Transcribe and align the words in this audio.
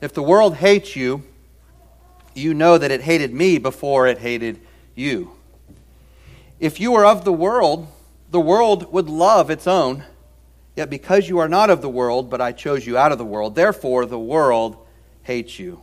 If 0.00 0.12
the 0.12 0.22
world 0.22 0.56
hates 0.56 0.94
you, 0.94 1.24
you 2.34 2.54
know 2.54 2.78
that 2.78 2.90
it 2.90 3.02
hated 3.02 3.34
me 3.34 3.58
before 3.58 4.06
it 4.06 4.18
hated 4.18 4.60
you. 4.94 5.32
If 6.60 6.80
you 6.80 6.92
were 6.92 7.04
of 7.04 7.24
the 7.24 7.32
world, 7.32 7.88
the 8.30 8.40
world 8.40 8.92
would 8.92 9.08
love 9.08 9.50
its 9.50 9.66
own. 9.66 10.04
Yet 10.76 10.90
because 10.90 11.28
you 11.28 11.38
are 11.38 11.48
not 11.48 11.70
of 11.70 11.82
the 11.82 11.88
world, 11.88 12.30
but 12.30 12.40
I 12.40 12.52
chose 12.52 12.86
you 12.86 12.96
out 12.96 13.10
of 13.10 13.18
the 13.18 13.24
world, 13.24 13.56
therefore 13.56 14.06
the 14.06 14.18
world 14.18 14.76
hates 15.22 15.58
you. 15.58 15.82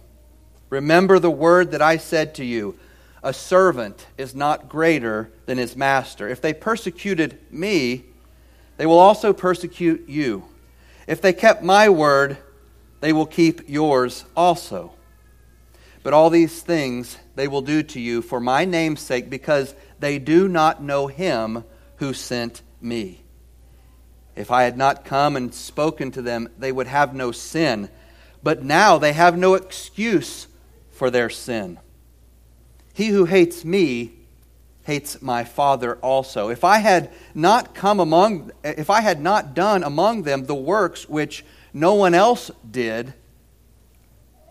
Remember 0.70 1.20
the 1.20 1.30
word 1.30 1.72
that 1.72 1.82
I 1.82 1.98
said 1.98 2.34
to 2.36 2.46
you 2.46 2.78
a 3.22 3.34
servant 3.34 4.06
is 4.20 4.36
not 4.36 4.70
greater 4.70 5.32
than 5.48 5.58
his 5.58 5.76
master. 5.76 6.30
If 6.30 6.42
they 6.42 6.54
persecuted 6.54 7.40
me, 7.52 8.06
they 8.78 8.86
will 8.86 9.00
also 9.00 9.34
persecute 9.34 10.08
you. 10.08 10.46
If 11.08 11.22
they 11.22 11.34
kept 11.34 11.64
my 11.64 11.90
word, 11.90 12.38
they 13.06 13.14
will 13.14 13.28
keep 13.28 13.70
yours 13.70 14.26
also. 14.36 14.92
But 16.02 16.14
all 16.14 16.32
these 16.32 16.64
things 16.64 17.20
they 17.36 17.48
will 17.48 17.62
do 17.62 17.84
to 17.84 18.00
you 18.00 18.24
for 18.24 18.40
my 18.40 18.66
name's 18.66 19.02
sake, 19.02 19.30
because 19.30 19.76
they 20.00 20.18
do 20.18 20.48
not 20.48 20.82
know 20.82 21.06
him 21.06 21.66
who 21.98 22.14
sent 22.14 22.64
me. 22.82 23.22
If 24.36 24.50
I 24.50 24.64
had 24.64 24.76
not 24.76 25.06
come 25.06 25.36
and 25.36 25.54
spoken 25.54 26.10
to 26.14 26.24
them, 26.24 26.50
they 26.58 26.72
would 26.72 26.88
have 26.88 27.14
no 27.14 27.32
sin. 27.32 27.90
But 28.42 28.64
now 28.64 28.98
they 28.98 29.14
have 29.14 29.38
no 29.38 29.54
excuse 29.54 30.48
for 30.90 31.12
their 31.12 31.30
sin. 31.30 31.78
He 32.96 33.10
who 33.10 33.26
hates 33.26 33.64
me 33.64 34.14
hates 34.82 35.22
my 35.22 35.44
Father 35.44 35.98
also. 35.98 36.50
If 36.50 36.64
I 36.64 36.80
had 36.80 37.12
not 37.36 37.76
come 37.76 38.00
among 38.00 38.52
if 38.64 38.90
I 38.90 39.02
had 39.02 39.22
not 39.22 39.54
done 39.54 39.84
among 39.84 40.24
them 40.24 40.48
the 40.48 40.56
works 40.56 41.08
which 41.08 41.46
no 41.76 41.94
one 41.94 42.14
else 42.14 42.50
did, 42.72 43.14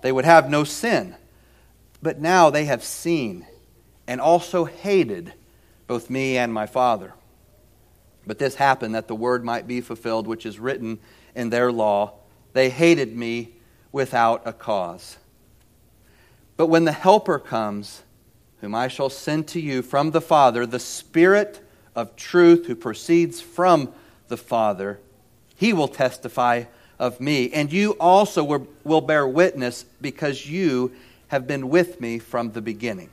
they 0.03 0.13
would 0.13 0.27
have 0.27 0.51
no 0.51 0.63
sin. 0.63 1.17
But 2.03 2.21
now 2.21 2.51
they 2.51 2.67
have 2.67 2.85
seen 2.85 3.47
and 4.07 4.21
also 4.21 4.67
hated 4.67 5.33
both 5.87 6.11
me 6.11 6.37
and 6.37 6.53
my 6.53 6.67
Father. 6.67 7.15
But 8.27 8.39
this 8.39 8.57
happened 8.57 8.95
that 8.95 9.09
the 9.09 9.15
word 9.15 9.43
might 9.43 9.67
be 9.67 9.81
fulfilled 9.81 10.27
which 10.27 10.45
is 10.45 10.59
written 10.59 10.99
in 11.35 11.49
their 11.49 11.73
law. 11.73 12.13
They 12.53 12.69
hated 12.69 13.17
me 13.17 13.55
without 13.91 14.43
a 14.45 14.53
cause. 14.53 15.17
But 16.59 16.67
when 16.67 16.85
the 16.85 16.93
Helper 16.93 17.39
comes, 17.39 18.03
whom 18.61 18.75
I 18.75 18.89
shall 18.89 19.09
send 19.09 19.49
to 19.49 19.61
you 19.61 19.81
from 19.81 20.11
the 20.11 20.21
Father, 20.21 20.67
the 20.67 20.79
Spirit 20.79 21.67
of 21.97 22.17
truth 22.17 22.67
who 22.67 22.77
proceeds 22.77 23.41
from 23.41 23.95
the 24.29 24.37
Father, 24.37 25.01
he 25.57 25.73
will 25.73 25.89
testify 25.89 26.65
of 27.05 27.21
me. 27.21 27.51
And 27.53 27.71
you 27.71 27.93
also 28.01 28.67
will 28.83 29.01
bear 29.03 29.29
witness 29.29 29.85
because 30.01 30.49
you 30.49 30.93
have 31.29 31.47
been 31.47 31.69
with 31.69 32.01
me 32.01 32.19
from 32.19 32.53
the 32.53 32.63
beginning. 32.63 33.11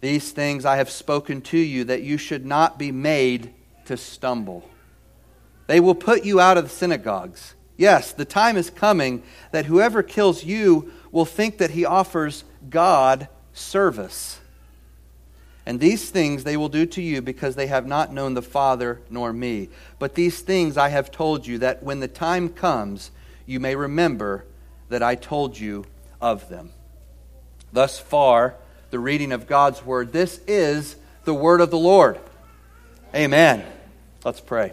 These 0.00 0.32
things 0.32 0.64
I 0.64 0.76
have 0.76 0.88
spoken 0.88 1.42
to 1.42 1.58
you 1.58 1.84
that 1.84 2.02
you 2.02 2.16
should 2.16 2.46
not 2.46 2.78
be 2.78 2.90
made 2.90 3.52
to 3.84 3.98
stumble. 3.98 4.68
They 5.66 5.80
will 5.80 5.94
put 5.94 6.24
you 6.24 6.40
out 6.40 6.56
of 6.56 6.64
the 6.64 6.70
synagogues. 6.70 7.54
Yes, 7.76 8.12
the 8.12 8.24
time 8.24 8.56
is 8.56 8.70
coming 8.70 9.22
that 9.52 9.66
whoever 9.66 10.02
kills 10.02 10.42
you 10.42 10.92
will 11.12 11.26
think 11.26 11.58
that 11.58 11.72
he 11.72 11.84
offers 11.84 12.44
God 12.70 13.28
service. 13.52 14.40
And 15.66 15.78
these 15.78 16.10
things 16.10 16.44
they 16.44 16.56
will 16.56 16.68
do 16.68 16.86
to 16.86 17.02
you 17.02 17.22
because 17.22 17.54
they 17.54 17.66
have 17.66 17.86
not 17.86 18.12
known 18.12 18.34
the 18.34 18.42
Father 18.42 19.00
nor 19.10 19.32
me. 19.32 19.68
But 19.98 20.14
these 20.14 20.40
things 20.40 20.76
I 20.76 20.88
have 20.88 21.10
told 21.10 21.46
you, 21.46 21.58
that 21.58 21.82
when 21.82 22.00
the 22.00 22.08
time 22.08 22.48
comes, 22.48 23.10
you 23.46 23.60
may 23.60 23.74
remember 23.76 24.44
that 24.88 25.02
I 25.02 25.14
told 25.14 25.58
you 25.58 25.84
of 26.20 26.48
them. 26.48 26.70
Thus 27.72 27.98
far, 27.98 28.56
the 28.90 28.98
reading 28.98 29.32
of 29.32 29.46
God's 29.46 29.84
word. 29.84 30.12
This 30.12 30.40
is 30.46 30.96
the 31.24 31.34
word 31.34 31.60
of 31.60 31.70
the 31.70 31.78
Lord. 31.78 32.18
Amen. 33.14 33.64
Let's 34.24 34.40
pray. 34.40 34.72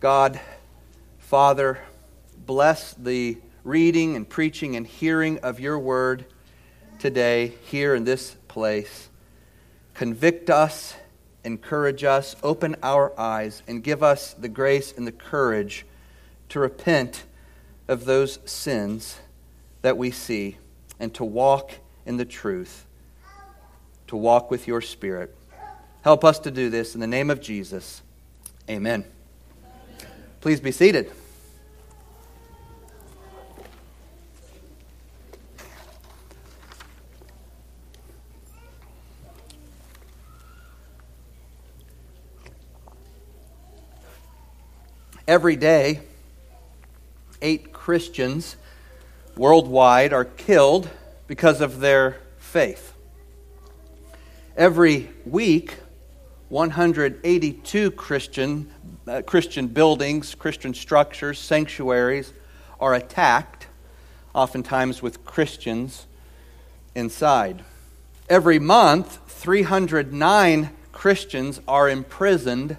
God, 0.00 0.38
Father, 1.18 1.78
bless 2.46 2.92
the 2.92 3.38
reading 3.62 4.16
and 4.16 4.28
preaching 4.28 4.76
and 4.76 4.86
hearing 4.86 5.38
of 5.38 5.60
your 5.60 5.78
word 5.78 6.26
today, 7.04 7.52
here 7.66 7.94
in 7.94 8.04
this 8.04 8.34
place. 8.48 9.10
Convict 9.92 10.48
us, 10.48 10.94
encourage 11.44 12.02
us, 12.02 12.34
open 12.42 12.74
our 12.82 13.12
eyes, 13.20 13.62
and 13.68 13.84
give 13.84 14.02
us 14.02 14.32
the 14.32 14.48
grace 14.48 14.90
and 14.96 15.06
the 15.06 15.12
courage 15.12 15.84
to 16.48 16.58
repent 16.58 17.24
of 17.88 18.06
those 18.06 18.38
sins 18.46 19.18
that 19.82 19.98
we 19.98 20.10
see 20.10 20.56
and 20.98 21.12
to 21.12 21.22
walk 21.22 21.72
in 22.06 22.16
the 22.16 22.24
truth, 22.24 22.86
to 24.06 24.16
walk 24.16 24.50
with 24.50 24.66
your 24.66 24.80
Spirit. 24.80 25.36
Help 26.00 26.24
us 26.24 26.38
to 26.38 26.50
do 26.50 26.70
this 26.70 26.94
in 26.94 27.02
the 27.02 27.06
name 27.06 27.28
of 27.28 27.38
Jesus. 27.38 28.00
Amen. 28.70 29.04
Please 30.40 30.58
be 30.58 30.72
seated. 30.72 31.12
Every 45.26 45.56
day, 45.56 46.00
eight 47.40 47.72
Christians 47.72 48.56
worldwide 49.38 50.12
are 50.12 50.26
killed 50.26 50.90
because 51.26 51.62
of 51.62 51.80
their 51.80 52.20
faith. 52.36 52.92
Every 54.54 55.08
week, 55.24 55.76
182 56.50 57.90
Christian, 57.92 58.70
uh, 59.08 59.22
Christian 59.22 59.68
buildings, 59.68 60.34
Christian 60.34 60.74
structures, 60.74 61.38
sanctuaries 61.38 62.30
are 62.78 62.92
attacked, 62.92 63.66
oftentimes 64.34 65.00
with 65.00 65.24
Christians 65.24 66.04
inside. 66.94 67.64
Every 68.28 68.58
month, 68.58 69.20
309 69.28 70.68
Christians 70.92 71.62
are 71.66 71.88
imprisoned 71.88 72.76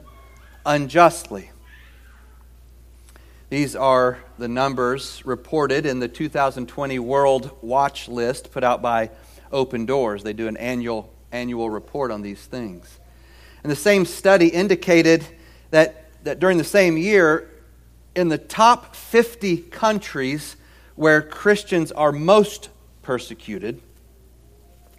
unjustly. 0.64 1.50
These 3.50 3.76
are 3.76 4.18
the 4.40 4.48
numbers 4.48 5.24
reported 5.24 5.86
in 5.86 6.00
the 6.00 6.08
2020 6.08 6.98
World 6.98 7.52
Watch 7.62 8.08
List 8.08 8.52
put 8.52 8.64
out 8.64 8.82
by 8.82 9.12
Open 9.52 9.86
Doors. 9.86 10.24
They 10.24 10.34
do 10.34 10.48
an 10.48 10.58
annual, 10.58 11.14
annual 11.32 11.70
report 11.70 12.10
on 12.10 12.24
these 12.24 12.44
things. 12.44 13.00
And 13.62 13.72
the 13.72 13.76
same 13.76 14.06
study 14.06 14.48
indicated 14.48 15.24
that, 15.70 16.24
that 16.24 16.40
during 16.40 16.58
the 16.58 16.64
same 16.64 16.98
year, 16.98 17.52
in 18.16 18.30
the 18.30 18.40
top 18.40 18.96
50 18.96 19.58
countries 19.58 20.56
where 20.96 21.22
Christians 21.22 21.92
are 21.92 22.12
most 22.12 22.70
persecuted, 23.04 23.80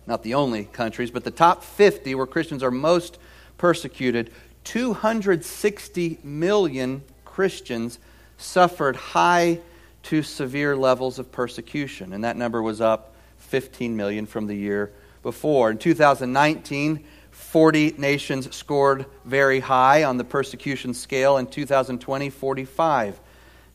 not 0.07 0.23
the 0.23 0.35
only 0.35 0.67
countries, 0.67 1.11
but 1.11 1.25
the 1.25 1.33
top 1.33 1.65
50 1.65 2.15
where 2.15 2.27
Christians 2.27 2.63
are 2.63 2.71
most 2.71 3.19
persecuted, 3.59 4.31
260 4.63 6.19
million 6.23 7.03
Christians 7.25 7.99
suffered 8.37 8.97
high 8.97 9.61
to 10.05 10.23
severe 10.23 10.77
levels 10.77 11.19
of 11.19 11.33
persecution, 11.33 12.13
and 12.13 12.25
that 12.25 12.37
number 12.37 12.63
was 12.63 12.81
up 12.81 13.15
15 13.39 13.97
million 13.97 14.27
from 14.27 14.47
the 14.47 14.55
year 14.55 14.93
before. 15.23 15.71
In 15.71 15.79
2019, 15.79 17.05
40 17.31 17.95
nations 17.99 18.55
scored 18.55 19.07
very 19.25 19.61
high 19.61 20.05
on 20.05 20.17
the 20.17 20.25
persecution 20.25 20.95
scale. 20.95 21.37
In 21.37 21.47
2020, 21.47 22.31
45 22.31 23.21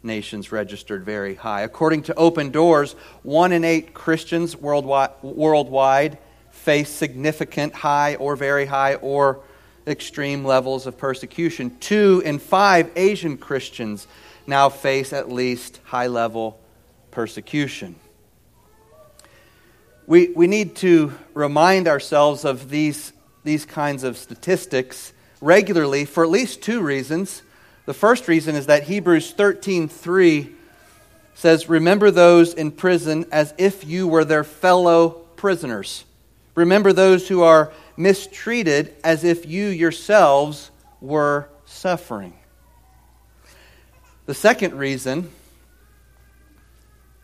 nations 0.03 0.51
registered 0.51 1.03
very 1.03 1.35
high. 1.35 1.61
According 1.61 2.03
to 2.03 2.15
Open 2.15 2.49
Doors, 2.49 2.93
one 3.23 3.51
in 3.51 3.63
eight 3.63 3.93
Christians 3.93 4.55
worldwide, 4.55 5.11
worldwide 5.21 6.17
face 6.51 6.89
significant 6.89 7.73
high 7.73 8.15
or 8.15 8.35
very 8.35 8.65
high 8.65 8.95
or 8.95 9.41
extreme 9.87 10.45
levels 10.45 10.85
of 10.85 10.97
persecution. 10.97 11.77
Two 11.79 12.21
in 12.25 12.39
five 12.39 12.91
Asian 12.95 13.37
Christians 13.37 14.07
now 14.47 14.69
face 14.69 15.13
at 15.13 15.31
least 15.31 15.79
high 15.83 16.07
level 16.07 16.59
persecution. 17.11 17.95
We, 20.07 20.29
we 20.29 20.47
need 20.47 20.75
to 20.77 21.13
remind 21.33 21.87
ourselves 21.87 22.43
of 22.43 22.69
these, 22.69 23.13
these 23.43 23.65
kinds 23.65 24.03
of 24.03 24.17
statistics 24.17 25.13
regularly 25.41 26.05
for 26.05 26.23
at 26.23 26.29
least 26.29 26.61
two 26.61 26.81
reasons. 26.81 27.41
The 27.85 27.93
first 27.93 28.27
reason 28.27 28.55
is 28.55 28.67
that 28.67 28.83
Hebrews 28.83 29.33
13:3 29.33 30.53
says, 31.33 31.69
"Remember 31.69 32.11
those 32.11 32.53
in 32.53 32.71
prison 32.71 33.25
as 33.31 33.53
if 33.57 33.85
you 33.85 34.07
were 34.07 34.23
their 34.23 34.43
fellow 34.43 35.21
prisoners. 35.35 36.03
Remember 36.55 36.93
those 36.93 37.27
who 37.27 37.41
are 37.41 37.71
mistreated 37.97 38.93
as 39.03 39.23
if 39.23 39.45
you 39.47 39.67
yourselves 39.67 40.71
were 40.99 41.47
suffering." 41.65 42.33
The 44.27 44.35
second 44.35 44.75
reason, 44.75 45.31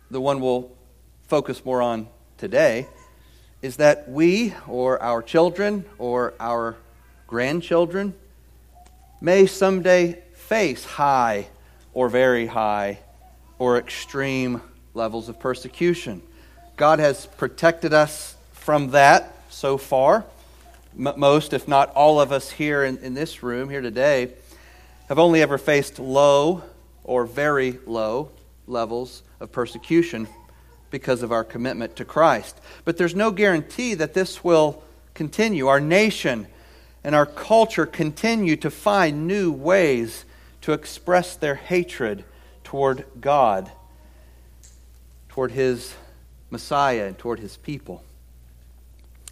the 0.09 0.19
one 0.19 0.41
we'll 0.41 0.71
focus 1.27 1.63
more 1.63 1.79
on 1.79 2.07
today, 2.39 2.87
is 3.61 3.77
that 3.77 4.09
we 4.09 4.55
or 4.67 4.99
our 5.01 5.21
children 5.21 5.85
or 5.99 6.33
our 6.39 6.75
grandchildren 7.27 8.15
may 9.21 9.45
someday 9.45 10.19
face 10.33 10.83
high 10.85 11.47
or 11.93 12.09
very 12.09 12.47
high 12.47 12.97
or 13.59 13.77
extreme 13.77 14.59
levels 14.95 15.29
of 15.29 15.39
persecution. 15.39 16.23
God 16.77 16.97
has 16.97 17.27
protected 17.27 17.93
us 17.93 18.35
from 18.53 18.89
that 18.91 19.35
so 19.49 19.77
far. 19.77 20.25
M- 20.97 21.13
most, 21.15 21.53
if 21.53 21.67
not 21.67 21.91
all 21.93 22.19
of 22.19 22.31
us 22.31 22.49
here 22.49 22.83
in, 22.83 22.97
in 22.97 23.13
this 23.13 23.43
room, 23.43 23.69
here 23.69 23.81
today, 23.81 24.31
have 25.09 25.19
only 25.19 25.43
ever 25.43 25.59
faced 25.59 25.99
low 25.99 26.63
or 27.07 27.25
very 27.25 27.79
low 27.87 28.29
levels 28.67 29.23
of 29.39 29.51
persecution 29.51 30.27
because 30.91 31.23
of 31.23 31.31
our 31.31 31.43
commitment 31.43 31.95
to 31.95 32.05
Christ. 32.05 32.59
But 32.85 32.97
there's 32.97 33.15
no 33.15 33.31
guarantee 33.31 33.95
that 33.95 34.13
this 34.13 34.43
will 34.43 34.83
continue. 35.13 35.67
Our 35.67 35.79
nation 35.79 36.47
and 37.03 37.15
our 37.15 37.25
culture 37.25 37.85
continue 37.85 38.55
to 38.57 38.69
find 38.69 39.27
new 39.27 39.51
ways 39.51 40.25
to 40.61 40.73
express 40.73 41.35
their 41.35 41.55
hatred 41.55 42.23
toward 42.63 43.05
God, 43.19 43.71
toward 45.29 45.51
His 45.51 45.93
Messiah, 46.49 47.07
and 47.07 47.17
toward 47.17 47.39
His 47.39 47.57
people. 47.57 48.03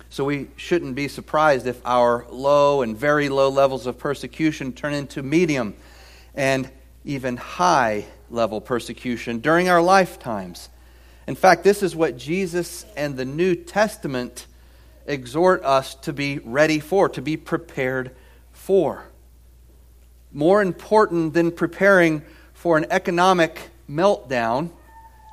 So 0.10 0.24
we 0.24 0.48
shouldn't 0.56 0.96
be 0.96 1.10
surprised 1.10 1.68
if 1.68 1.86
our 1.86 2.26
low 2.30 2.82
and 2.82 2.96
very 2.96 3.28
low 3.28 3.50
levels 3.50 3.86
of 3.86 3.98
persecution 3.98 4.72
turn 4.72 4.94
into 4.94 5.22
medium 5.22 5.76
and 6.34 6.70
even 7.06 7.38
high 7.38 8.06
level 8.30 8.60
persecution 8.60 9.40
during 9.40 9.70
our 9.70 9.82
lifetimes. 9.82 10.70
In 11.28 11.36
fact, 11.36 11.64
this 11.64 11.82
is 11.82 11.96
what 11.96 12.18
Jesus 12.18 12.86
and 12.98 13.16
the 13.16 13.26
New 13.26 13.56
Testament 13.56 14.48
exhort 15.06 15.64
us 15.64 15.96
to 15.96 16.14
be 16.14 16.40
ready 16.40 16.80
for, 16.80 17.10
to 17.10 17.22
be 17.22 17.38
prepared 17.38 18.16
for. 18.52 19.06
More 20.32 20.62
important 20.62 21.34
than 21.34 21.52
preparing 21.52 22.24
for 22.54 22.78
an 22.78 22.86
economic 22.90 23.70
meltdown 23.90 24.70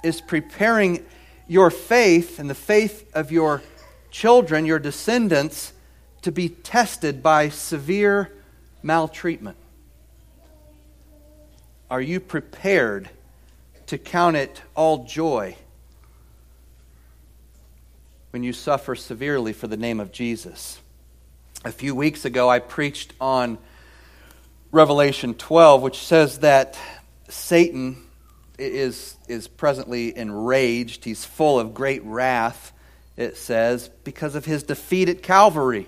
is 0.05 0.21
preparing 0.21 1.05
your 1.49 1.71
faith 1.71 2.39
and 2.39 2.49
the 2.49 2.55
faith 2.55 3.11
of 3.15 3.33
your 3.33 3.63
children, 4.11 4.67
your 4.67 4.79
descendants, 4.79 5.73
to 6.23 6.31
be 6.31 6.49
tested 6.49 7.23
by 7.23 7.49
severe 7.49 8.31
maltreatment. 8.83 9.57
Are 11.93 12.01
you 12.01 12.21
prepared 12.21 13.11
to 13.89 13.99
count 13.99 14.35
it 14.37 14.63
all 14.75 15.05
joy 15.05 15.55
when 18.31 18.43
you 18.43 18.55
suffer 18.55 18.95
severely 18.95 19.53
for 19.53 19.67
the 19.67 19.77
name 19.77 20.01
of 20.01 20.11
Jesus. 20.11 20.81
A 21.67 21.71
few 21.71 21.95
weeks 21.95 22.25
ago, 22.25 22.49
I 22.49 22.61
preached 22.61 23.13
on 23.21 23.59
Revelation 24.71 25.35
12, 25.35 25.83
which 25.83 25.99
says 25.99 26.39
that 26.39 26.79
Satan 27.29 27.99
is, 28.59 29.15
is 29.29 29.47
presently 29.47 30.17
enraged. 30.17 31.05
He's 31.05 31.27
full 31.27 31.61
of 31.61 31.75
great 31.75 32.03
wrath, 32.05 32.73
it 33.19 33.37
says, 33.37 33.91
because 34.03 34.35
of 34.35 34.47
his 34.47 34.63
defeat 34.63 35.11
at 35.11 35.23
Calvary. 35.23 35.87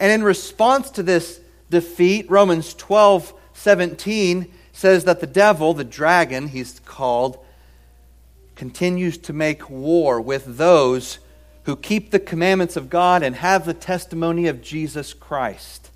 And 0.00 0.10
in 0.10 0.24
response 0.24 0.90
to 0.90 1.04
this 1.04 1.40
defeat, 1.70 2.28
Romans 2.28 2.74
12 2.74 3.32
17 3.52 4.52
says 4.76 5.04
that 5.04 5.20
the 5.20 5.26
devil, 5.26 5.72
the 5.72 5.84
dragon, 5.84 6.48
he's 6.48 6.80
called, 6.80 7.38
continues 8.56 9.16
to 9.16 9.32
make 9.32 9.70
war 9.70 10.20
with 10.20 10.58
those 10.58 11.18
who 11.64 11.74
keep 11.74 12.10
the 12.10 12.18
commandments 12.18 12.76
of 12.76 12.90
God 12.90 13.22
and 13.22 13.34
have 13.36 13.64
the 13.64 13.72
testimony 13.72 14.48
of 14.48 14.60
Jesus 14.60 15.14
Christ. 15.14 15.90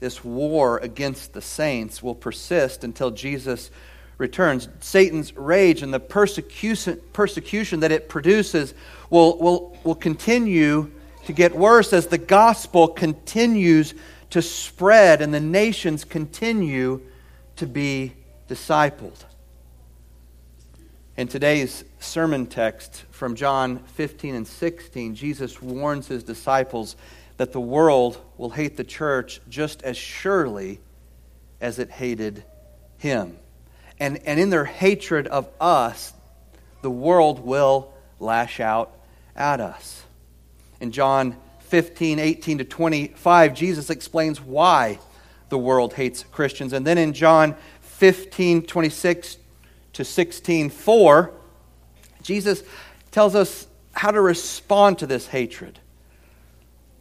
This 0.00 0.24
war 0.24 0.78
against 0.78 1.34
the 1.34 1.42
saints 1.42 2.02
will 2.02 2.14
persist 2.14 2.82
until 2.82 3.10
Jesus 3.10 3.70
returns. 4.16 4.70
Satan's 4.80 5.36
rage 5.36 5.82
and 5.82 5.92
the 5.92 6.00
persecution, 6.00 6.98
persecution 7.12 7.80
that 7.80 7.92
it 7.92 8.08
produces 8.08 8.72
will, 9.10 9.38
will, 9.38 9.78
will 9.84 9.94
continue 9.94 10.90
to 11.26 11.34
get 11.34 11.54
worse 11.54 11.92
as 11.92 12.06
the 12.06 12.16
gospel 12.16 12.88
continues 12.88 13.92
to 14.32 14.40
spread 14.40 15.20
and 15.20 15.32
the 15.32 15.40
nations 15.40 16.04
continue 16.04 17.02
to 17.56 17.66
be 17.66 18.14
discipled. 18.48 19.24
In 21.18 21.28
today's 21.28 21.84
sermon 22.00 22.46
text 22.46 23.04
from 23.10 23.36
John 23.36 23.80
15 23.80 24.34
and 24.34 24.48
16, 24.48 25.14
Jesus 25.16 25.60
warns 25.60 26.06
his 26.08 26.22
disciples 26.22 26.96
that 27.36 27.52
the 27.52 27.60
world 27.60 28.18
will 28.38 28.48
hate 28.48 28.78
the 28.78 28.84
church 28.84 29.38
just 29.50 29.82
as 29.82 29.98
surely 29.98 30.80
as 31.60 31.78
it 31.78 31.90
hated 31.90 32.42
him. 32.96 33.36
And, 34.00 34.18
and 34.24 34.40
in 34.40 34.48
their 34.48 34.64
hatred 34.64 35.26
of 35.26 35.46
us, 35.60 36.14
the 36.80 36.90
world 36.90 37.40
will 37.40 37.92
lash 38.18 38.60
out 38.60 38.96
at 39.36 39.60
us. 39.60 40.02
In 40.80 40.90
John 40.90 41.36
15, 41.72 42.18
18 42.18 42.58
to 42.58 42.64
25, 42.64 43.54
Jesus 43.54 43.88
explains 43.88 44.42
why 44.42 44.98
the 45.48 45.56
world 45.56 45.94
hates 45.94 46.22
Christians. 46.30 46.74
And 46.74 46.86
then 46.86 46.98
in 46.98 47.14
John 47.14 47.56
15, 47.80 48.64
26 48.64 49.38
to 49.94 50.04
16:4, 50.04 51.30
Jesus 52.22 52.62
tells 53.10 53.34
us 53.34 53.68
how 53.92 54.10
to 54.10 54.20
respond 54.20 54.98
to 54.98 55.06
this 55.06 55.28
hatred. 55.28 55.78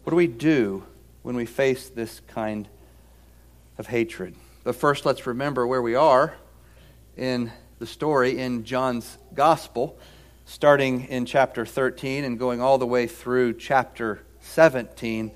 What 0.05 0.11
do 0.11 0.15
we 0.15 0.27
do 0.27 0.85
when 1.21 1.35
we 1.35 1.45
face 1.45 1.89
this 1.89 2.21
kind 2.27 2.69
of 3.77 3.87
hatred? 3.87 4.35
But 4.63 4.77
first, 4.77 5.05
let's 5.05 5.27
remember 5.27 5.67
where 5.67 5.81
we 5.81 5.95
are 5.95 6.35
in 7.17 7.51
the 7.79 7.87
story 7.87 8.39
in 8.39 8.63
John's 8.63 9.17
Gospel, 9.33 9.99
starting 10.45 11.07
in 11.09 11.25
chapter 11.25 11.65
13 11.65 12.23
and 12.23 12.39
going 12.39 12.61
all 12.61 12.77
the 12.77 12.87
way 12.87 13.05
through 13.05 13.55
chapter 13.55 14.21
17. 14.51 15.31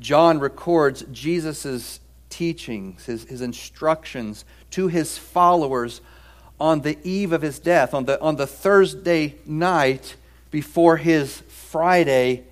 John 0.00 0.38
records 0.38 1.04
Jesus' 1.12 2.00
teachings, 2.28 3.04
his, 3.04 3.24
his 3.24 3.40
instructions 3.40 4.44
to 4.70 4.88
his 4.88 5.18
followers 5.18 6.00
on 6.58 6.80
the 6.80 6.98
eve 7.02 7.32
of 7.32 7.42
his 7.42 7.58
death, 7.58 7.92
on 7.92 8.04
the, 8.04 8.20
on 8.20 8.36
the 8.36 8.46
Thursday 8.46 9.34
night 9.44 10.16
before 10.50 10.96
his 10.96 11.40
Friday 11.48 12.44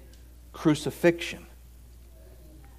crucifixion. 0.52 1.46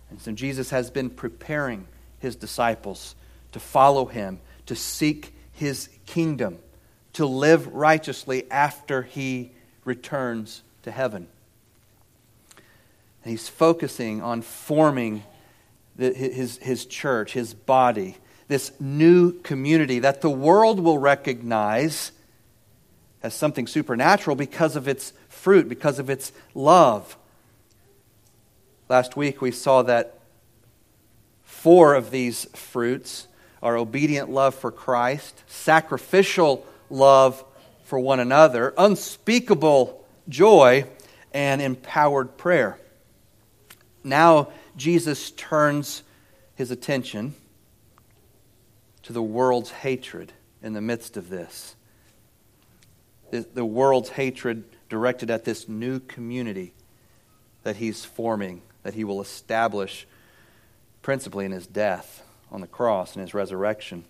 And 0.09 0.21
so 0.21 0.31
Jesus 0.31 0.69
has 0.71 0.91
been 0.91 1.09
preparing 1.09 1.87
his 2.19 2.35
disciples 2.35 3.15
to 3.53 3.59
follow 3.59 4.05
him, 4.05 4.39
to 4.65 4.75
seek 4.75 5.33
his 5.53 5.89
kingdom, 6.05 6.59
to 7.13 7.25
live 7.25 7.67
righteously 7.67 8.49
after 8.51 9.01
he 9.01 9.51
returns 9.85 10.63
to 10.83 10.91
heaven. 10.91 11.27
And 13.23 13.31
he's 13.31 13.47
focusing 13.47 14.21
on 14.21 14.41
forming 14.41 15.23
the, 15.95 16.13
his, 16.13 16.57
his 16.57 16.85
church, 16.85 17.33
his 17.33 17.53
body, 17.53 18.17
this 18.47 18.71
new 18.79 19.33
community 19.41 19.99
that 19.99 20.21
the 20.21 20.29
world 20.29 20.79
will 20.79 20.97
recognize 20.97 22.11
as 23.23 23.33
something 23.33 23.67
supernatural 23.67 24.35
because 24.35 24.75
of 24.75 24.87
its 24.87 25.13
fruit, 25.29 25.69
because 25.69 25.99
of 25.99 26.09
its 26.09 26.31
love. 26.55 27.17
Last 28.89 29.15
week 29.15 29.41
we 29.41 29.51
saw 29.51 29.83
that 29.83 30.19
four 31.43 31.93
of 31.93 32.11
these 32.11 32.45
fruits 32.53 33.27
are 33.61 33.77
obedient 33.77 34.29
love 34.29 34.55
for 34.55 34.71
Christ, 34.71 35.43
sacrificial 35.47 36.65
love 36.89 37.43
for 37.83 37.99
one 37.99 38.19
another, 38.19 38.73
unspeakable 38.77 40.03
joy, 40.27 40.85
and 41.33 41.61
empowered 41.61 42.37
prayer. 42.37 42.80
Now 44.03 44.49
Jesus 44.75 45.31
turns 45.31 46.03
his 46.55 46.71
attention 46.71 47.35
to 49.03 49.13
the 49.13 49.21
world's 49.21 49.71
hatred 49.71 50.33
in 50.61 50.73
the 50.73 50.81
midst 50.81 51.17
of 51.17 51.29
this. 51.29 51.75
The, 53.31 53.45
the 53.53 53.65
world's 53.65 54.09
hatred 54.09 54.63
directed 54.89 55.31
at 55.31 55.45
this 55.45 55.67
new 55.67 55.99
community 55.99 56.73
that 57.63 57.77
he's 57.77 58.03
forming, 58.05 58.61
that 58.83 58.93
he 58.93 59.03
will 59.03 59.21
establish 59.21 60.07
principally 61.01 61.45
in 61.45 61.51
his 61.51 61.67
death 61.67 62.23
on 62.51 62.61
the 62.61 62.67
cross 62.67 63.15
and 63.15 63.21
his 63.21 63.33
resurrection. 63.33 64.03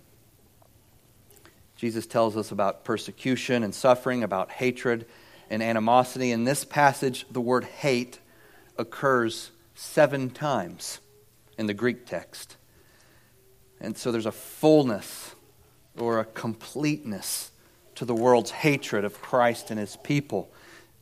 Jesus 1.76 2.06
tells 2.06 2.38
us 2.38 2.52
about 2.52 2.84
persecution 2.84 3.64
and 3.64 3.74
suffering, 3.74 4.24
about 4.24 4.52
hatred 4.52 5.06
and 5.50 5.64
animosity. 5.64 6.32
In 6.32 6.44
this 6.44 6.64
passage, 6.64 7.26
the 7.32 7.42
word 7.42 7.64
hate 7.64 8.20
occurs 8.78 9.52
seven 9.82 10.30
times 10.30 11.00
in 11.58 11.66
the 11.66 11.74
Greek 11.74 12.06
text. 12.06 12.56
And 13.80 13.98
so 13.98 14.12
there's 14.12 14.28
a 14.28 14.32
fullness 14.32 15.34
or 15.98 16.20
a 16.20 16.26
completeness 16.26 17.52
to 17.96 18.06
the 18.06 18.14
world's 18.14 18.52
hatred 18.52 19.04
of 19.04 19.20
Christ 19.22 19.72
and 19.72 19.80
his 19.80 19.98
people. 19.98 20.52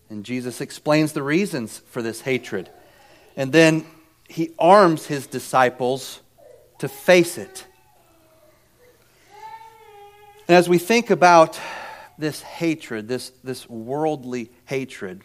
And 0.10 0.24
Jesus 0.24 0.62
explains 0.62 1.12
the 1.12 1.22
reasons 1.22 1.80
for 1.90 2.02
this 2.02 2.22
hatred. 2.22 2.70
And 3.36 3.52
then 3.52 3.86
he 4.28 4.52
arms 4.58 5.06
his 5.06 5.28
disciples 5.28 6.22
to 6.80 6.88
face 6.88 7.38
it. 7.38 7.66
And 10.48 10.56
as 10.56 10.70
we 10.70 10.78
think 10.78 11.10
about 11.10 11.60
this 12.18 12.42
hatred, 12.42 13.10
this, 13.10 13.32
this 13.44 13.70
worldly 13.70 14.52
hatred, 14.66 15.24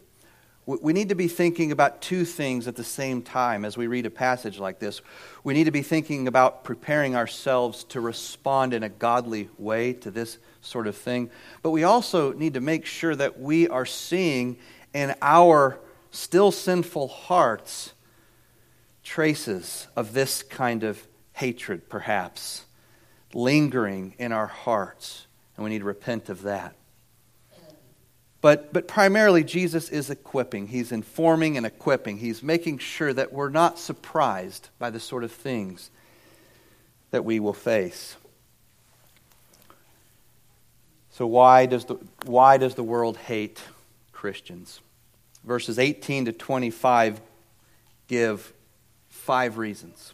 we 0.66 0.94
need 0.94 1.10
to 1.10 1.14
be 1.14 1.28
thinking 1.28 1.72
about 1.72 2.00
two 2.00 2.24
things 2.24 2.66
at 2.68 2.76
the 2.76 2.84
same 2.84 3.20
time 3.20 3.66
as 3.66 3.76
we 3.76 3.86
read 3.86 4.06
a 4.06 4.10
passage 4.10 4.58
like 4.58 4.78
this. 4.78 5.02
We 5.42 5.52
need 5.52 5.64
to 5.64 5.70
be 5.70 5.82
thinking 5.82 6.26
about 6.26 6.64
preparing 6.64 7.14
ourselves 7.14 7.84
to 7.84 8.00
respond 8.00 8.72
in 8.72 8.82
a 8.82 8.88
godly 8.88 9.50
way 9.58 9.92
to 9.94 10.10
this 10.10 10.38
sort 10.62 10.86
of 10.86 10.96
thing. 10.96 11.30
But 11.62 11.70
we 11.70 11.84
also 11.84 12.32
need 12.32 12.54
to 12.54 12.62
make 12.62 12.86
sure 12.86 13.14
that 13.14 13.38
we 13.38 13.68
are 13.68 13.84
seeing 13.84 14.56
in 14.94 15.14
our 15.20 15.78
still 16.10 16.50
sinful 16.50 17.08
hearts 17.08 17.92
traces 19.02 19.86
of 19.96 20.14
this 20.14 20.42
kind 20.42 20.82
of 20.82 21.06
hatred, 21.34 21.90
perhaps, 21.90 22.64
lingering 23.34 24.14
in 24.18 24.32
our 24.32 24.46
hearts. 24.46 25.26
And 25.56 25.64
we 25.64 25.70
need 25.70 25.80
to 25.80 25.84
repent 25.84 26.30
of 26.30 26.42
that. 26.42 26.74
But, 28.44 28.74
but 28.74 28.86
primarily, 28.86 29.42
Jesus 29.42 29.88
is 29.88 30.10
equipping. 30.10 30.66
He's 30.66 30.92
informing 30.92 31.56
and 31.56 31.64
equipping. 31.64 32.18
He's 32.18 32.42
making 32.42 32.76
sure 32.76 33.10
that 33.10 33.32
we're 33.32 33.48
not 33.48 33.78
surprised 33.78 34.68
by 34.78 34.90
the 34.90 35.00
sort 35.00 35.24
of 35.24 35.32
things 35.32 35.90
that 37.10 37.24
we 37.24 37.40
will 37.40 37.54
face. 37.54 38.16
So, 41.12 41.26
why 41.26 41.64
does 41.64 41.86
the, 41.86 41.94
why 42.26 42.58
does 42.58 42.74
the 42.74 42.82
world 42.82 43.16
hate 43.16 43.62
Christians? 44.12 44.82
Verses 45.44 45.78
18 45.78 46.26
to 46.26 46.32
25 46.32 47.22
give 48.08 48.52
five 49.08 49.56
reasons. 49.56 50.12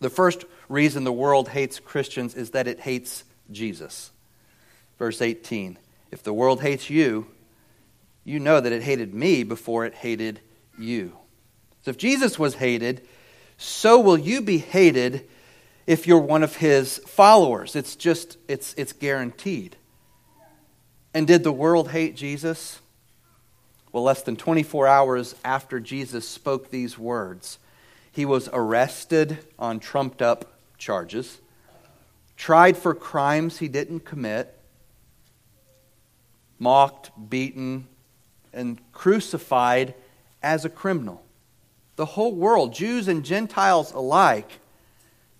The 0.00 0.08
first 0.08 0.46
reason 0.70 1.04
the 1.04 1.12
world 1.12 1.50
hates 1.50 1.78
Christians 1.78 2.34
is 2.34 2.52
that 2.52 2.66
it 2.66 2.80
hates 2.80 3.24
Jesus. 3.50 4.10
Verse 4.98 5.20
18 5.20 5.76
if 6.12 6.22
the 6.22 6.32
world 6.32 6.62
hates 6.62 6.88
you, 6.88 7.26
you 8.24 8.38
know 8.38 8.60
that 8.60 8.72
it 8.72 8.82
hated 8.82 9.12
me 9.12 9.42
before 9.42 9.84
it 9.84 9.94
hated 9.94 10.40
you. 10.78 11.16
So 11.84 11.90
if 11.90 11.96
Jesus 11.96 12.38
was 12.38 12.54
hated, 12.54 13.06
so 13.56 13.98
will 13.98 14.18
you 14.18 14.40
be 14.40 14.58
hated 14.58 15.28
if 15.86 16.06
you're 16.06 16.18
one 16.18 16.42
of 16.42 16.56
his 16.56 16.98
followers. 16.98 17.74
It's 17.76 17.96
just, 17.96 18.38
it's, 18.48 18.74
it's 18.74 18.92
guaranteed. 18.92 19.76
And 21.14 21.26
did 21.26 21.44
the 21.44 21.52
world 21.52 21.90
hate 21.90 22.16
Jesus? 22.16 22.80
Well, 23.90 24.04
less 24.04 24.22
than 24.22 24.36
24 24.36 24.86
hours 24.86 25.34
after 25.44 25.80
Jesus 25.80 26.26
spoke 26.26 26.70
these 26.70 26.98
words, 26.98 27.58
he 28.10 28.24
was 28.24 28.48
arrested 28.52 29.38
on 29.58 29.80
trumped 29.80 30.22
up 30.22 30.58
charges, 30.78 31.40
tried 32.36 32.76
for 32.76 32.94
crimes 32.94 33.58
he 33.58 33.68
didn't 33.68 34.00
commit, 34.00 34.58
mocked, 36.62 37.10
beaten, 37.28 37.88
and 38.52 38.80
crucified 38.92 39.94
as 40.42 40.64
a 40.64 40.70
criminal. 40.70 41.22
The 41.96 42.06
whole 42.06 42.34
world, 42.34 42.72
Jews 42.72 43.08
and 43.08 43.24
Gentiles 43.24 43.92
alike, 43.92 44.60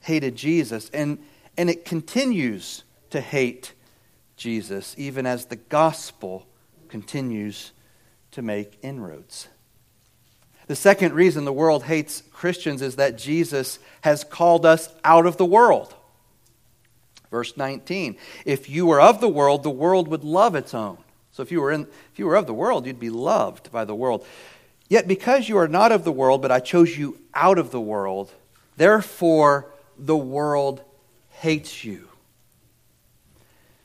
hated 0.01 0.35
Jesus, 0.35 0.91
and, 0.93 1.19
and 1.57 1.71
it 1.71 1.85
continues 1.85 2.83
to 3.11 3.21
hate 3.21 3.73
Jesus, 4.37 4.95
even 4.99 5.25
as 5.25 5.47
the 5.47 5.57
gospel 5.57 6.47
continues 6.89 7.71
to 8.33 8.43
make 8.43 8.79
inroads. 8.83 9.47
The 10.67 10.75
second 10.75 11.15
reason 11.15 11.45
the 11.45 11.53
world 11.53 11.85
hates 11.85 12.23
Christians 12.33 12.83
is 12.83 12.97
that 12.97 13.17
Jesus 13.17 13.79
has 14.01 14.25
called 14.25 14.67
us 14.67 14.89
out 15.05 15.27
of 15.27 15.37
the 15.37 15.45
world. 15.45 15.95
Verse 17.31 17.57
19 17.57 18.17
If 18.45 18.69
you 18.69 18.87
were 18.87 19.01
of 19.01 19.21
the 19.21 19.29
world, 19.29 19.63
the 19.63 19.71
world 19.71 20.09
would 20.09 20.25
love 20.25 20.55
its 20.55 20.75
own. 20.75 20.99
So 21.33 21.43
if 21.43 21.51
you 21.51 21.61
were 21.61 21.73
in 21.73 21.83
if 22.13 22.19
you 22.19 22.27
were 22.27 22.37
of 22.37 22.47
the 22.47 22.55
world, 22.55 22.87
you'd 22.87 23.01
be 23.01 23.11
loved 23.11 23.73
by 23.73 23.85
the 23.85 23.95
world. 23.95 24.27
Yet 24.89 25.09
because 25.09 25.49
you 25.49 25.57
are 25.59 25.69
not 25.69 25.93
of 25.93 26.05
the 26.05 26.13
world, 26.13 26.43
but 26.43 26.53
I 26.53 26.61
chose 26.61 26.97
you 26.97 27.19
out 27.35 27.59
of 27.59 27.71
the 27.71 27.81
world, 27.81 28.31
therefore 28.77 29.71
the 29.99 30.17
world 30.17 30.83
hates 31.31 31.85
you. 31.85 32.09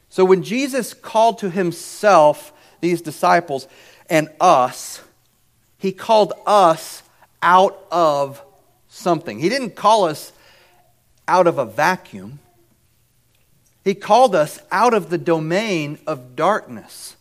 So 0.10 0.26
when 0.26 0.44
Jesus 0.44 0.94
called 0.94 1.40
to 1.40 1.50
himself 1.50 2.54
these 2.82 3.02
disciples 3.02 3.68
and 4.10 4.30
us, 4.40 5.02
he 5.78 5.92
called 5.92 6.34
us 6.46 7.04
out 7.42 7.86
of 7.92 8.42
something. 8.88 9.40
He 9.40 9.50
didn't 9.50 9.76
call 9.76 10.06
us 10.06 10.32
out 11.28 11.46
of 11.46 11.58
a 11.58 11.66
vacuum. 11.66 12.40
He 13.84 13.94
called 13.94 14.36
us 14.36 14.60
out 14.72 14.94
of 14.94 15.10
the 15.10 15.18
domain 15.18 16.00
of 16.08 16.36
darkness. 16.36 17.17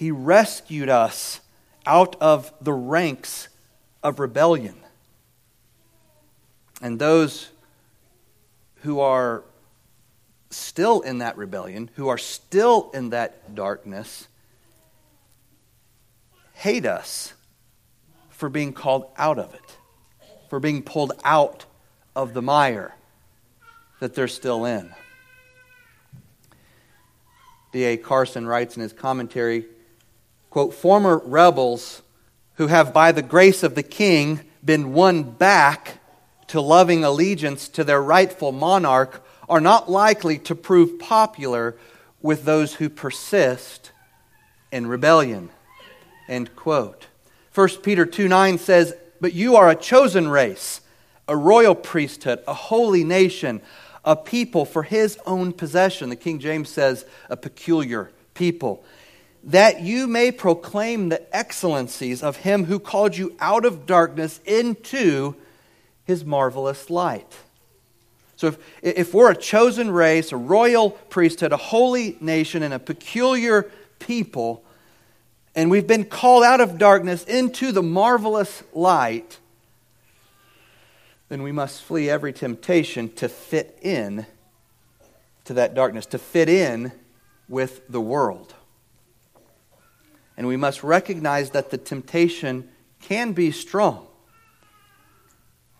He 0.00 0.10
rescued 0.10 0.88
us 0.88 1.42
out 1.84 2.16
of 2.22 2.54
the 2.58 2.72
ranks 2.72 3.48
of 4.02 4.18
rebellion. 4.18 4.76
And 6.80 6.98
those 6.98 7.50
who 8.76 9.00
are 9.00 9.44
still 10.48 11.02
in 11.02 11.18
that 11.18 11.36
rebellion, 11.36 11.90
who 11.96 12.08
are 12.08 12.16
still 12.16 12.90
in 12.94 13.10
that 13.10 13.54
darkness, 13.54 14.26
hate 16.54 16.86
us 16.86 17.34
for 18.30 18.48
being 18.48 18.72
called 18.72 19.04
out 19.18 19.38
of 19.38 19.52
it, 19.52 19.76
for 20.48 20.60
being 20.60 20.82
pulled 20.82 21.12
out 21.24 21.66
of 22.16 22.32
the 22.32 22.40
mire 22.40 22.94
that 23.98 24.14
they're 24.14 24.28
still 24.28 24.64
in. 24.64 24.94
D.A. 27.72 27.98
Carson 27.98 28.46
writes 28.46 28.76
in 28.76 28.82
his 28.82 28.94
commentary 28.94 29.66
quote, 30.50 30.74
former 30.74 31.18
rebels 31.18 32.02
who 32.54 32.66
have, 32.66 32.92
by 32.92 33.12
the 33.12 33.22
grace 33.22 33.62
of 33.62 33.74
the 33.74 33.82
king, 33.82 34.40
been 34.62 34.92
won 34.92 35.22
back 35.22 35.98
to 36.48 36.60
loving 36.60 37.04
allegiance 37.04 37.68
to 37.68 37.84
their 37.84 38.02
rightful 38.02 38.52
monarch 38.52 39.24
are 39.48 39.60
not 39.60 39.90
likely 39.90 40.38
to 40.38 40.54
prove 40.54 40.98
popular 40.98 41.76
with 42.20 42.44
those 42.44 42.74
who 42.74 42.88
persist 42.88 43.92
in 44.70 44.86
rebellion. 44.86 45.48
End 46.28 46.54
quote. 46.54 47.06
1 47.54 47.68
Peter 47.82 48.04
2 48.04 48.28
9 48.28 48.58
says, 48.58 48.94
But 49.20 49.32
you 49.32 49.56
are 49.56 49.70
a 49.70 49.74
chosen 49.74 50.28
race, 50.28 50.80
a 51.26 51.36
royal 51.36 51.74
priesthood, 51.74 52.42
a 52.46 52.54
holy 52.54 53.04
nation, 53.04 53.62
a 54.04 54.16
people 54.16 54.64
for 54.64 54.82
his 54.82 55.18
own 55.26 55.52
possession. 55.52 56.10
The 56.10 56.16
King 56.16 56.38
James 56.40 56.68
says, 56.68 57.04
a 57.28 57.36
peculiar 57.36 58.10
people 58.34 58.84
that 59.44 59.80
you 59.80 60.06
may 60.06 60.30
proclaim 60.30 61.08
the 61.08 61.36
excellencies 61.36 62.22
of 62.22 62.36
him 62.36 62.64
who 62.64 62.78
called 62.78 63.16
you 63.16 63.34
out 63.40 63.64
of 63.64 63.86
darkness 63.86 64.40
into 64.44 65.34
his 66.04 66.24
marvelous 66.24 66.90
light. 66.90 67.36
So, 68.36 68.48
if, 68.48 68.58
if 68.82 69.14
we're 69.14 69.30
a 69.30 69.36
chosen 69.36 69.90
race, 69.90 70.32
a 70.32 70.36
royal 70.36 70.90
priesthood, 70.90 71.52
a 71.52 71.58
holy 71.58 72.16
nation, 72.20 72.62
and 72.62 72.72
a 72.72 72.78
peculiar 72.78 73.70
people, 73.98 74.64
and 75.54 75.70
we've 75.70 75.86
been 75.86 76.04
called 76.04 76.44
out 76.44 76.60
of 76.60 76.78
darkness 76.78 77.24
into 77.24 77.72
the 77.72 77.82
marvelous 77.82 78.62
light, 78.72 79.38
then 81.28 81.42
we 81.42 81.52
must 81.52 81.82
flee 81.82 82.10
every 82.10 82.32
temptation 82.32 83.12
to 83.14 83.28
fit 83.28 83.78
in 83.82 84.26
to 85.44 85.54
that 85.54 85.74
darkness, 85.74 86.06
to 86.06 86.18
fit 86.18 86.48
in 86.48 86.92
with 87.48 87.86
the 87.88 88.00
world. 88.00 88.54
And 90.40 90.48
we 90.48 90.56
must 90.56 90.82
recognize 90.82 91.50
that 91.50 91.68
the 91.68 91.76
temptation 91.76 92.66
can 93.02 93.34
be 93.34 93.50
strong. 93.50 94.06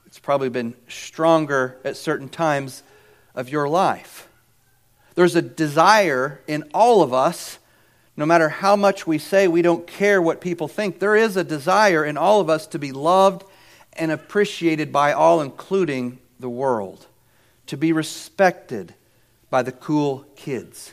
It's 0.04 0.18
probably 0.18 0.50
been 0.50 0.74
stronger 0.86 1.78
at 1.82 1.96
certain 1.96 2.28
times 2.28 2.82
of 3.34 3.48
your 3.48 3.70
life. 3.70 4.28
There's 5.14 5.34
a 5.34 5.40
desire 5.40 6.42
in 6.46 6.64
all 6.74 7.02
of 7.02 7.14
us, 7.14 7.58
no 8.18 8.26
matter 8.26 8.50
how 8.50 8.76
much 8.76 9.06
we 9.06 9.16
say 9.16 9.48
we 9.48 9.62
don't 9.62 9.86
care 9.86 10.20
what 10.20 10.42
people 10.42 10.68
think, 10.68 10.98
there 10.98 11.16
is 11.16 11.38
a 11.38 11.42
desire 11.42 12.04
in 12.04 12.18
all 12.18 12.42
of 12.42 12.50
us 12.50 12.66
to 12.66 12.78
be 12.78 12.92
loved 12.92 13.44
and 13.94 14.12
appreciated 14.12 14.92
by 14.92 15.14
all, 15.14 15.40
including 15.40 16.18
the 16.38 16.50
world, 16.50 17.06
to 17.68 17.78
be 17.78 17.94
respected 17.94 18.94
by 19.48 19.62
the 19.62 19.72
cool 19.72 20.26
kids. 20.36 20.92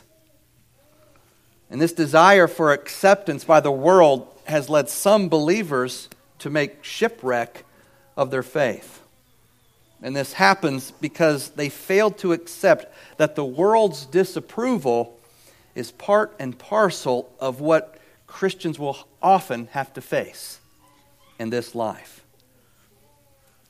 And 1.70 1.80
this 1.80 1.92
desire 1.92 2.48
for 2.48 2.72
acceptance 2.72 3.44
by 3.44 3.60
the 3.60 3.72
world 3.72 4.26
has 4.44 4.70
led 4.70 4.88
some 4.88 5.28
believers 5.28 6.08
to 6.38 6.50
make 6.50 6.82
shipwreck 6.82 7.64
of 8.16 8.30
their 8.30 8.42
faith. 8.42 9.02
And 10.02 10.14
this 10.16 10.32
happens 10.34 10.92
because 10.92 11.50
they 11.50 11.68
failed 11.68 12.18
to 12.18 12.32
accept 12.32 12.94
that 13.18 13.34
the 13.34 13.44
world's 13.44 14.06
disapproval 14.06 15.18
is 15.74 15.90
part 15.90 16.34
and 16.38 16.58
parcel 16.58 17.30
of 17.40 17.60
what 17.60 17.98
Christians 18.26 18.78
will 18.78 18.96
often 19.22 19.66
have 19.72 19.92
to 19.94 20.00
face 20.00 20.60
in 21.38 21.50
this 21.50 21.74
life. 21.74 22.24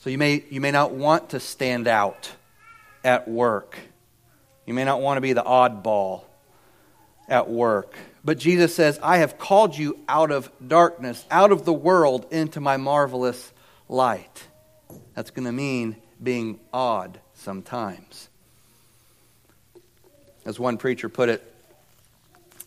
So 0.01 0.11
you 0.11 0.19
may, 0.19 0.45
you 0.51 0.61
may 0.61 0.71
not 0.71 0.93
want 0.93 1.31
to 1.31 1.41
stand 1.41 1.89
out 1.89 2.33
at 3.03 3.27
work. 3.27 3.79
You 4.67 4.75
may 4.75 4.85
not 4.85 5.01
want 5.01 5.17
to 5.17 5.21
be 5.21 5.33
the 5.33 5.43
oddball 5.43 6.23
at 7.29 7.49
work. 7.49 7.95
But 8.25 8.39
Jesus 8.39 8.75
says, 8.75 8.99
I 9.03 9.19
have 9.19 9.39
called 9.39 9.77
you 9.77 9.99
out 10.09 10.31
of 10.31 10.51
darkness, 10.67 11.25
out 11.31 11.53
of 11.53 11.65
the 11.65 11.73
world, 11.73 12.27
into 12.31 12.61
my 12.61 12.77
marvelous 12.77 13.53
light. 13.89 14.45
That's 15.15 15.31
going 15.31 15.47
to 15.47 15.53
mean 15.53 15.97
being 16.23 16.61
odd 16.73 17.21
sometimes. 17.35 18.29
As 20.45 20.59
one 20.59 20.79
preacher 20.79 21.09
put 21.09 21.29
it, 21.29 21.45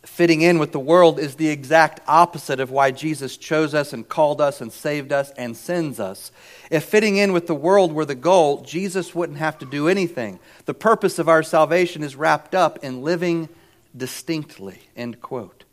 fitting 0.04 0.42
in 0.42 0.60
with 0.60 0.72
the 0.72 0.80
world 0.80 1.20
is 1.20 1.36
the 1.36 1.50
exact 1.50 2.00
opposite 2.08 2.60
of 2.60 2.72
why 2.72 2.92
Jesus 2.92 3.38
chose 3.38 3.74
us 3.74 3.94
and 3.94 4.08
called 4.08 4.42
us 4.42 4.62
and 4.62 4.72
saved 4.72 5.12
us 5.12 5.32
and 5.38 5.56
sends 5.56 6.00
us. 6.00 6.32
If 6.70 6.86
fitting 6.86 7.18
in 7.18 7.34
with 7.34 7.48
the 7.48 7.56
world 7.56 7.92
were 7.92 8.06
the 8.06 8.16
goal, 8.16 8.62
Jesus 8.62 9.14
wouldn't 9.16 9.38
have 9.38 9.60
to 9.60 9.66
do 9.66 9.88
anything. 9.88 10.40
The 10.66 10.74
purpose 10.74 11.20
of 11.20 11.30
our 11.30 11.44
salvation 11.44 12.04
is 12.04 12.16
wrapped 12.16 12.56
up 12.56 12.84
in 12.84 13.04
living 13.04 13.50
distinctly. 13.96 14.80
End 14.96 15.22
quote. 15.22 15.64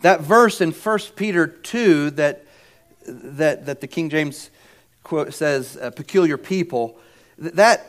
That 0.00 0.20
verse 0.20 0.60
in 0.60 0.72
1 0.72 0.98
Peter 1.16 1.46
2 1.46 2.10
that, 2.10 2.44
that, 3.06 3.66
that 3.66 3.80
the 3.80 3.86
King 3.86 4.10
James 4.10 4.50
quote 5.02 5.34
says, 5.34 5.76
uh, 5.76 5.90
peculiar 5.90 6.36
people, 6.36 6.98
that, 7.38 7.86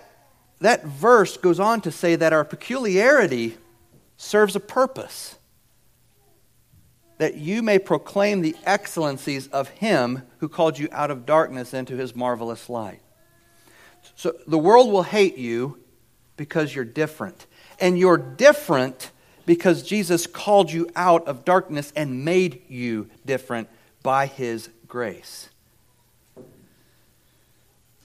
that 0.60 0.86
verse 0.86 1.38
goes 1.38 1.60
on 1.60 1.82
to 1.82 1.92
say 1.92 2.16
that 2.16 2.34
our 2.34 2.46
peculiarity 2.46 3.58
serves 4.18 4.56
a 4.56 4.60
purpose 4.60 5.36
that 7.18 7.36
you 7.36 7.62
may 7.62 7.80
proclaim 7.80 8.42
the 8.42 8.56
excellencies 8.66 9.48
of 9.48 9.70
him 9.70 10.24
who 10.40 10.50
called 10.50 10.78
you 10.78 10.90
out 10.92 11.12
of 11.12 11.26
darkness 11.26 11.74
into 11.74 11.96
his 11.96 12.16
marvelous 12.16 12.70
light. 12.70 13.02
So 14.16 14.34
the 14.48 14.58
world 14.58 14.92
will 14.92 15.04
hate 15.04 15.38
you 15.38 15.80
because 16.38 16.76
you're 16.76 16.86
different. 16.86 17.48
And 17.80 17.98
you're 17.98 18.18
different 18.18 19.12
because 19.46 19.84
Jesus 19.84 20.28
called 20.28 20.72
you 20.72 20.90
out 20.96 21.28
of 21.28 21.46
darkness 21.46 21.94
and 21.96 22.26
made 22.26 22.62
you 22.70 23.10
different 23.26 23.68
by 24.04 24.26
his 24.28 24.70
grace. 24.88 25.50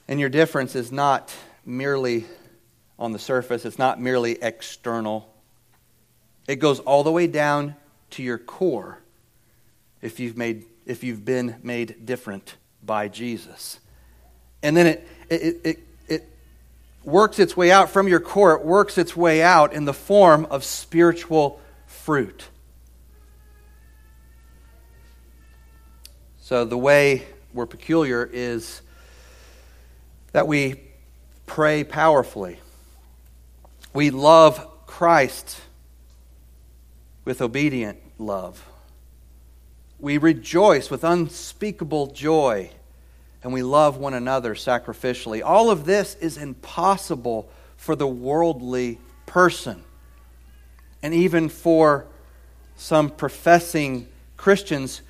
And 0.09 0.19
your 0.19 0.29
difference 0.29 0.75
is 0.75 0.91
not 0.91 1.35
merely 1.65 2.27
on 2.99 3.13
the 3.13 3.19
surface, 3.19 3.65
it's 3.65 3.79
not 3.79 4.01
merely 4.01 4.33
external. 4.43 5.33
It 6.47 6.57
goes 6.57 6.81
all 6.81 7.05
the 7.05 7.13
way 7.13 7.27
down 7.27 7.77
to 8.11 8.23
your 8.23 8.39
core 8.39 8.99
if 10.03 10.19
you've, 10.19 10.37
made, 10.37 10.65
if 10.85 11.05
you've 11.05 11.25
been 11.25 11.57
made 11.63 12.05
different 12.05 12.57
by 12.83 13.09
Jesus. 13.09 13.79
And 14.63 14.77
then 14.77 14.87
it, 14.87 15.09
it, 15.31 15.61
it, 15.65 15.79
works 17.05 17.39
its 17.39 17.57
way 17.57 17.71
out 17.71 17.91
from 17.91 18.09
your 18.09 18.21
core, 18.21 18.55
it 18.55 18.65
works 18.65 18.99
its 18.99 19.17
way 19.17 19.43
out 19.43 19.73
in 19.73 19.85
the 19.85 19.95
form 19.95 20.47
of 20.51 20.65
spiritual 20.65 21.61
fruit. 21.87 22.45
So 26.41 26.65
the 26.65 26.79
way 26.79 27.27
we're 27.55 27.67
peculiar 27.67 28.29
is 28.33 28.83
that 30.33 30.47
we 30.47 30.81
pray 31.47 31.85
powerfully. 31.85 32.59
We 33.93 34.11
love 34.11 34.87
Christ 34.87 35.61
with 37.25 37.41
obedient 37.41 37.99
love. 38.19 38.67
We 39.99 40.19
rejoice 40.19 40.91
with 40.91 41.05
unspeakable 41.05 42.09
joy, 42.09 42.71
and 43.43 43.53
we 43.53 43.63
love 43.63 43.97
one 43.97 44.15
another 44.15 44.55
sacrificially. 44.55 45.43
All 45.45 45.71
of 45.71 45.85
this 45.85 46.15
is 46.17 46.37
impossible 46.37 47.49
for 47.77 47.97
the 47.97 48.07
worldly 48.07 48.99
person, 49.27 49.83
and 51.03 51.15
even 51.15 51.49
for 51.49 52.07
some 52.77 53.11
professing 53.11 54.09
Christians 54.37 55.03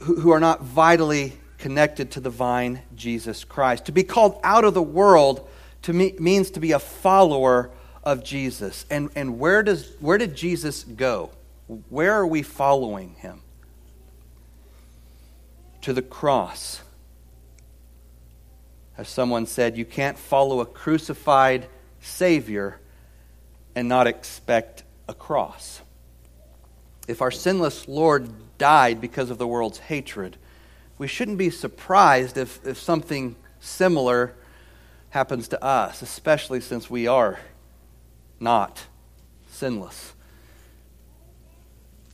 who, 0.00 0.30
are 0.30 0.40
not 0.40 0.62
vitally 0.62 1.34
connected 1.58 2.10
to 2.12 2.20
the 2.20 2.30
vine, 2.30 2.80
Jesus 2.96 3.44
Christ. 3.44 3.86
To 3.86 3.92
be 3.92 4.02
called 4.02 4.40
out 4.42 4.64
of 4.64 4.74
the 4.74 4.82
world 4.82 5.48
to 5.82 5.92
me, 5.92 6.14
means 6.18 6.50
to 6.52 6.60
be 6.60 6.72
a 6.72 6.78
follower 6.78 7.70
of 8.02 8.24
Jesus. 8.24 8.86
And, 8.90 9.10
and 9.14 9.38
where, 9.38 9.62
does, 9.62 9.92
where 10.00 10.18
did 10.18 10.34
Jesus 10.34 10.84
go? 10.84 11.30
Where 11.88 12.14
are 12.14 12.26
we 12.26 12.42
following 12.42 13.14
him? 13.14 13.42
To 15.82 15.92
the 15.92 16.02
cross. 16.02 16.82
As 18.98 19.08
someone 19.08 19.46
said, 19.46 19.78
you 19.78 19.84
can't 19.84 20.18
follow 20.18 20.60
a 20.60 20.66
crucified 20.66 21.66
Savior 22.00 22.80
and 23.74 23.88
not 23.88 24.06
expect 24.06 24.82
a 25.08 25.14
cross. 25.14 25.80
If 27.08 27.22
our 27.22 27.30
sinless 27.30 27.88
Lord 27.88 28.28
died 28.58 29.00
because 29.00 29.30
of 29.30 29.38
the 29.38 29.46
world's 29.46 29.78
hatred, 29.78 30.36
we 30.98 31.08
shouldn't 31.08 31.38
be 31.38 31.48
surprised 31.48 32.36
if, 32.36 32.64
if 32.66 32.78
something 32.78 33.36
similar 33.58 34.34
happens 35.10 35.48
to 35.48 35.64
us, 35.64 36.02
especially 36.02 36.60
since 36.60 36.90
we 36.90 37.06
are 37.06 37.40
not 38.38 38.84
sinless. 39.50 40.12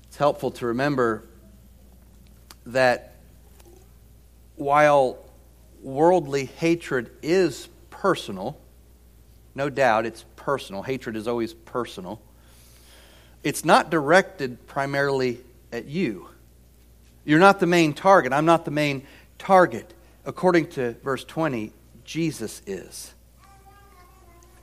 It's 0.05 0.17
helpful 0.17 0.51
to 0.53 0.67
remember 0.67 1.25
that 2.65 3.16
while 4.57 5.19
worldly 5.83 6.47
hatred 6.47 7.11
is 7.23 7.69
personal, 7.91 8.59
no 9.55 9.71
doubt 9.71 10.07
it's 10.07 10.25
personal, 10.35 10.83
hatred 10.83 11.17
is 11.17 11.29
always 11.29 11.55
personal, 11.55 12.21
it's 13.45 13.65
not 13.65 13.91
directed 13.91 14.67
primarily 14.67 15.39
at 15.73 15.87
you. 15.87 16.29
You're 17.25 17.41
not 17.41 17.61
the 17.61 17.67
main 17.67 17.93
target. 17.93 18.33
I'm 18.33 18.45
not 18.45 18.65
the 18.65 18.71
main 18.71 19.07
target. 19.39 19.95
According 20.25 20.69
to 20.71 20.93
verse 21.05 21.25
20, 21.25 21.73
Jesus 22.05 22.63
is. 22.67 23.15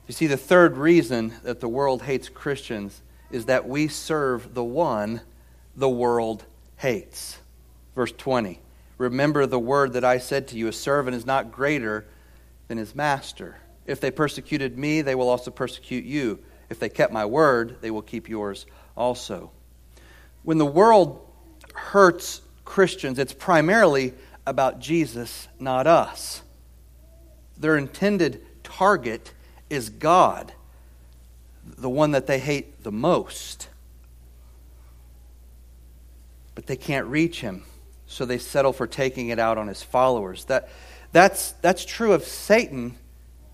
You 0.06 0.12
see, 0.12 0.26
the 0.26 0.36
third 0.36 0.76
reason 0.76 1.34
that 1.44 1.60
the 1.60 1.68
world 1.68 2.02
hates 2.02 2.28
Christians 2.28 3.00
is 3.30 3.46
that 3.46 3.66
we 3.68 3.88
serve 3.88 4.54
the 4.54 4.64
one 4.64 5.22
the 5.76 5.88
world 5.88 6.44
hates. 6.76 7.38
Verse 7.94 8.12
20 8.12 8.60
Remember 8.98 9.46
the 9.46 9.58
word 9.58 9.92
that 9.94 10.04
I 10.04 10.18
said 10.18 10.48
to 10.48 10.56
you 10.56 10.68
a 10.68 10.72
servant 10.72 11.16
is 11.16 11.26
not 11.26 11.50
greater 11.50 12.06
than 12.68 12.78
his 12.78 12.94
master. 12.94 13.56
If 13.86 14.00
they 14.00 14.10
persecuted 14.10 14.78
me, 14.78 15.02
they 15.02 15.14
will 15.14 15.28
also 15.28 15.50
persecute 15.50 16.04
you. 16.04 16.38
If 16.70 16.78
they 16.78 16.88
kept 16.88 17.12
my 17.12 17.26
word, 17.26 17.76
they 17.80 17.90
will 17.90 18.02
keep 18.02 18.28
yours 18.28 18.66
also. 18.96 19.50
When 20.42 20.58
the 20.58 20.66
world 20.66 21.26
hurts 21.74 22.40
Christians, 22.64 23.18
it's 23.18 23.32
primarily 23.32 24.14
about 24.46 24.78
Jesus, 24.78 25.48
not 25.58 25.86
us. 25.86 26.42
Their 27.58 27.76
intended 27.76 28.44
target 28.62 29.32
is 29.70 29.88
God, 29.88 30.52
the 31.64 31.90
one 31.90 32.12
that 32.12 32.26
they 32.26 32.38
hate 32.38 32.82
the 32.82 32.92
most. 32.92 33.68
But 36.54 36.66
they 36.66 36.76
can't 36.76 37.06
reach 37.06 37.40
him, 37.40 37.64
so 38.06 38.24
they 38.24 38.38
settle 38.38 38.72
for 38.72 38.86
taking 38.86 39.28
it 39.28 39.38
out 39.38 39.58
on 39.58 39.68
his 39.68 39.82
followers. 39.82 40.44
That, 40.46 40.68
that's, 41.12 41.52
that's 41.62 41.84
true 41.84 42.12
of 42.12 42.24
Satan 42.24 42.96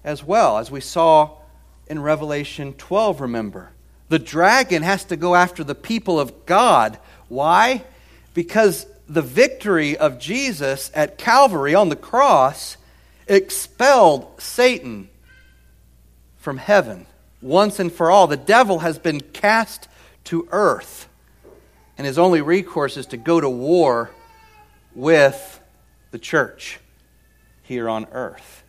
as 0.05 0.25
well, 0.25 0.59
as 0.59 0.71
we 0.71 0.81
saw 0.81 1.37
in 1.87 2.01
Revelation 2.01 2.73
12, 2.75 3.21
remember. 3.21 3.71
The 4.09 4.19
dragon 4.19 4.83
has 4.83 5.05
to 5.05 5.17
go 5.17 5.35
after 5.35 5.63
the 5.63 5.75
people 5.75 6.19
of 6.19 6.47
God. 6.47 6.99
Why? 7.29 7.85
Because 8.35 8.87
the 9.09 9.23
victory 9.23 9.97
of 9.97 10.19
Jesus 10.19 10.91
at 10.95 11.19
Calvary 11.19 11.75
on 11.75 11.89
the 11.89 11.97
cross 11.97 12.77
expelled 13.27 14.41
Satan 14.41 15.09
from 16.39 16.59
heaven 16.59 17.07
once 17.43 17.79
and 17.79 17.93
for 17.93 18.11
all. 18.11 18.27
The 18.27 18.37
devil 18.37 18.81
has 18.81 18.99
been 18.99 19.21
cast 19.21 19.89
to 20.25 20.49
earth, 20.51 21.09
and 21.99 22.07
his 22.07 22.19
only 22.19 22.41
recourse 22.41 22.97
is 22.97 23.07
to 23.07 23.17
go 23.17 23.41
to 23.41 23.51
war 23.51 24.11
with 24.95 25.61
the 26.11 26.19
church 26.19 26.81
here 27.63 27.89
on 27.89 28.07
earth. 28.13 28.65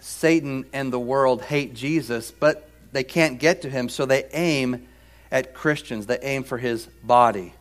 Satan 0.00 0.64
and 0.72 0.92
the 0.92 1.00
world 1.00 1.42
hate 1.42 1.74
Jesus, 1.74 2.30
but 2.30 2.68
they 2.92 3.04
can't 3.04 3.38
get 3.38 3.62
to 3.62 3.70
him, 3.70 3.88
so 3.88 4.06
they 4.06 4.24
aim 4.32 4.86
at 5.30 5.54
Christians. 5.54 6.06
They 6.06 6.18
aim 6.22 6.44
for 6.44 6.58
his 6.58 6.86
body, 7.02 7.52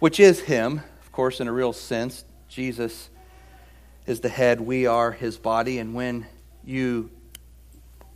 which 0.00 0.18
is 0.18 0.40
him, 0.40 0.82
of 1.00 1.12
course, 1.12 1.40
in 1.40 1.46
a 1.46 1.52
real 1.52 1.72
sense. 1.72 2.24
Jesus 2.48 3.10
is 4.06 4.20
the 4.20 4.28
head, 4.28 4.60
we 4.60 4.86
are 4.86 5.12
his 5.12 5.36
body, 5.36 5.78
and 5.78 5.94
when 5.94 6.26
you 6.64 7.10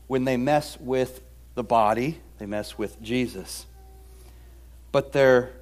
when 0.09 0.25
they 0.25 0.37
mess 0.37 0.79
with 0.79 1.23
the 1.55 1.63
body, 1.63 2.21
they 2.39 2.47
mess 2.47 2.77
with 2.77 3.01
Jesus. 3.01 3.65
But 4.91 5.13
their 5.13 5.53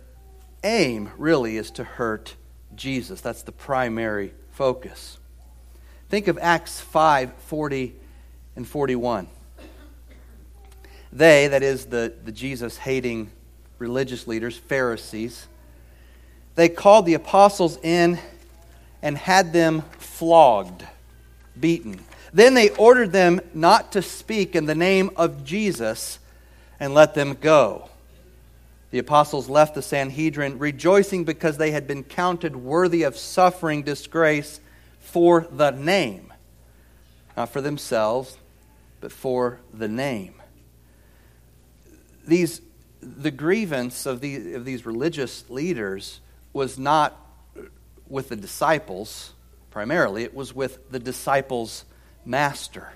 aim 0.62 1.10
really 1.16 1.56
is 1.56 1.70
to 1.72 1.84
hurt 1.84 2.36
Jesus. 2.74 3.20
That's 3.20 3.42
the 3.42 3.52
primary 3.52 4.32
focus. 4.52 5.18
Think 6.08 6.28
of 6.28 6.38
Acts 6.40 6.80
5 6.80 7.32
40 7.34 7.94
and 8.56 8.66
41. 8.66 9.28
They, 11.12 11.48
that 11.48 11.62
is 11.62 11.86
the, 11.86 12.12
the 12.24 12.32
Jesus 12.32 12.76
hating 12.76 13.30
religious 13.78 14.26
leaders, 14.28 14.56
Pharisees, 14.56 15.48
they 16.54 16.68
called 16.68 17.06
the 17.06 17.14
apostles 17.14 17.78
in 17.82 18.18
and 19.02 19.16
had 19.16 19.52
them 19.52 19.82
flogged, 19.98 20.84
beaten. 21.58 22.00
Then 22.32 22.54
they 22.54 22.70
ordered 22.70 23.12
them 23.12 23.40
not 23.54 23.92
to 23.92 24.02
speak 24.02 24.54
in 24.54 24.66
the 24.66 24.74
name 24.74 25.10
of 25.16 25.44
Jesus 25.44 26.18
and 26.78 26.94
let 26.94 27.14
them 27.14 27.34
go. 27.34 27.89
The 28.90 28.98
apostles 28.98 29.48
left 29.48 29.74
the 29.74 29.82
Sanhedrin, 29.82 30.58
rejoicing 30.58 31.24
because 31.24 31.56
they 31.56 31.70
had 31.70 31.86
been 31.86 32.02
counted 32.02 32.56
worthy 32.56 33.04
of 33.04 33.16
suffering 33.16 33.82
disgrace 33.82 34.60
for 34.98 35.46
the 35.50 35.70
name. 35.70 36.32
Not 37.36 37.50
for 37.50 37.60
themselves, 37.60 38.36
but 39.00 39.12
for 39.12 39.60
the 39.72 39.88
name. 39.88 40.34
These, 42.26 42.60
the 43.00 43.30
grievance 43.30 44.06
of, 44.06 44.20
the, 44.20 44.54
of 44.54 44.64
these 44.64 44.84
religious 44.84 45.48
leaders 45.48 46.20
was 46.52 46.78
not 46.78 47.16
with 48.08 48.28
the 48.28 48.36
disciples 48.36 49.32
primarily, 49.70 50.24
it 50.24 50.34
was 50.34 50.54
with 50.54 50.90
the 50.90 50.98
disciples' 50.98 51.84
master. 52.24 52.92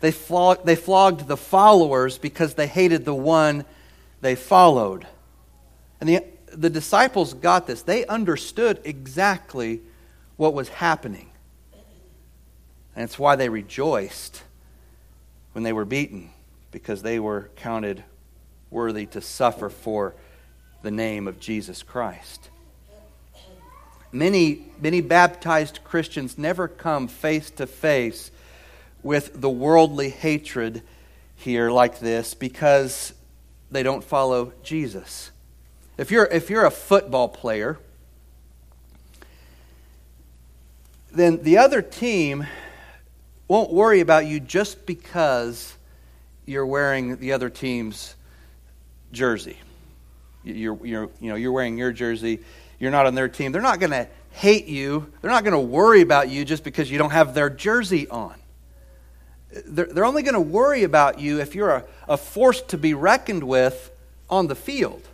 They 0.00 0.10
they 0.10 0.76
flogged 0.76 1.28
the 1.28 1.36
followers 1.36 2.18
because 2.18 2.54
they 2.54 2.66
hated 2.66 3.04
the 3.04 3.14
one 3.14 3.64
they 4.22 4.34
followed. 4.34 5.06
And 6.00 6.08
the, 6.08 6.24
the 6.46 6.70
disciples 6.70 7.34
got 7.34 7.66
this. 7.66 7.82
They 7.82 8.06
understood 8.06 8.80
exactly 8.84 9.82
what 10.36 10.54
was 10.54 10.70
happening. 10.70 11.28
And 12.96 13.04
it's 13.04 13.18
why 13.18 13.36
they 13.36 13.48
rejoiced 13.48 14.42
when 15.52 15.64
they 15.64 15.72
were 15.72 15.84
beaten, 15.84 16.30
because 16.70 17.02
they 17.02 17.18
were 17.18 17.50
counted 17.56 18.02
worthy 18.70 19.06
to 19.06 19.20
suffer 19.20 19.68
for 19.68 20.14
the 20.82 20.90
name 20.90 21.28
of 21.28 21.38
Jesus 21.38 21.82
Christ. 21.82 22.48
Many, 24.12 24.66
many 24.80 25.00
baptized 25.00 25.80
Christians 25.84 26.36
never 26.36 26.68
come 26.68 27.08
face 27.08 27.50
to 27.52 27.66
face 27.66 28.30
with 29.02 29.40
the 29.40 29.50
worldly 29.50 30.10
hatred 30.10 30.82
here 31.34 31.70
like 31.70 31.98
this 31.98 32.34
because 32.34 33.14
they 33.72 33.82
don't 33.82 34.04
follow 34.04 34.52
Jesus. 34.62 35.30
If 35.98 36.10
you're, 36.10 36.26
if 36.26 36.50
you're 36.50 36.64
a 36.64 36.70
football 36.70 37.28
player, 37.28 37.78
then 41.10 41.42
the 41.42 41.58
other 41.58 41.82
team 41.82 42.46
won't 43.48 43.72
worry 43.72 44.00
about 44.00 44.26
you 44.26 44.40
just 44.40 44.86
because 44.86 45.74
you're 46.46 46.66
wearing 46.66 47.16
the 47.16 47.32
other 47.32 47.50
team's 47.50 48.14
jersey. 49.12 49.58
You're, 50.44 50.78
you're, 50.84 51.10
you 51.20 51.28
know, 51.30 51.36
you're 51.36 51.52
wearing 51.52 51.78
your 51.78 51.92
jersey 51.92 52.40
you're 52.82 52.90
not 52.90 53.06
on 53.06 53.14
their 53.14 53.28
team. 53.28 53.52
They're 53.52 53.62
not 53.62 53.78
going 53.78 53.92
to 53.92 54.08
hate 54.32 54.66
you. 54.66 55.12
They're 55.20 55.30
not 55.30 55.44
going 55.44 55.52
to 55.52 55.60
worry 55.60 56.00
about 56.00 56.30
you 56.30 56.44
just 56.44 56.64
because 56.64 56.90
you 56.90 56.98
don't 56.98 57.12
have 57.12 57.32
their 57.32 57.48
jersey 57.48 58.08
on. 58.08 58.34
They're, 59.66 59.86
they're 59.86 60.04
only 60.04 60.22
going 60.22 60.34
to 60.34 60.40
worry 60.40 60.82
about 60.82 61.20
you 61.20 61.40
if 61.40 61.54
you're 61.54 61.70
a, 61.70 61.84
a 62.08 62.16
force 62.16 62.62
to 62.62 62.78
be 62.78 62.94
reckoned 62.94 63.44
with 63.44 63.90
on 64.30 64.46
the 64.46 64.54
field, 64.54 65.06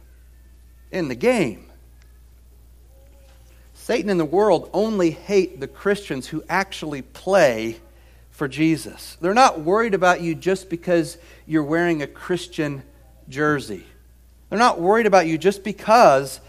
in 0.93 1.09
the 1.09 1.15
game. 1.15 1.67
Satan 3.75 4.11
and 4.11 4.21
the 4.21 4.25
world 4.25 4.71
only 4.73 5.11
hate 5.11 5.61
the 5.61 5.67
Christians 5.67 6.29
who 6.29 6.45
actually 6.49 7.03
play 7.03 7.81
for 8.31 8.47
Jesus. 8.47 9.17
They're 9.21 9.35
not 9.35 9.61
worried 9.61 9.95
about 9.95 10.21
you 10.21 10.35
just 10.35 10.69
because 10.69 11.19
you're 11.47 11.65
wearing 11.65 12.03
a 12.03 12.07
Christian 12.07 12.83
jersey. 13.29 13.85
They're 14.49 14.59
not 14.59 14.81
worried 14.81 15.07
about 15.07 15.27
you 15.27 15.39
just 15.39 15.65
because 15.65 16.41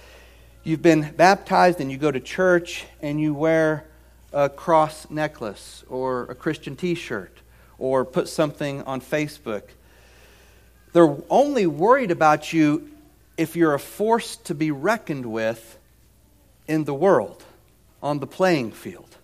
you've 0.64 0.82
been 0.82 1.14
baptized 1.18 1.82
and 1.82 1.92
you 1.92 1.98
go 1.98 2.12
to 2.12 2.20
church 2.20 2.86
and 3.02 3.20
you 3.20 3.34
wear 3.34 3.88
a 4.32 4.50
cross 4.50 5.10
necklace 5.10 5.84
or 5.90 6.24
a 6.26 6.36
Christian 6.36 6.76
t 6.76 6.94
shirt 6.94 7.40
or 7.80 8.06
put 8.06 8.28
something 8.28 8.84
on 8.84 9.02
Facebook. 9.02 9.64
They're 10.94 11.16
only 11.30 11.66
worried 11.66 12.12
about 12.12 12.54
you 12.54 12.90
if 13.38 13.56
you're 13.56 13.74
a 13.74 13.80
force 13.80 14.36
to 14.36 14.54
be 14.54 14.70
reckoned 14.70 15.26
with 15.26 15.78
in 16.68 16.84
the 16.84 16.94
world, 16.94 17.44
on 18.04 18.20
the 18.20 18.28
playing 18.28 18.72
field. 18.72 19.16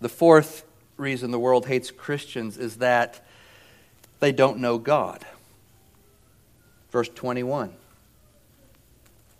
The 0.00 0.08
fourth 0.08 0.64
reason 0.96 1.30
the 1.30 1.38
world 1.38 1.66
hates 1.66 1.90
Christians 1.90 2.56
is 2.56 2.76
that 2.76 3.20
they 4.20 4.32
don't 4.32 4.58
know 4.58 4.78
God. 4.78 5.24
Verse 6.90 7.08
21. 7.08 7.72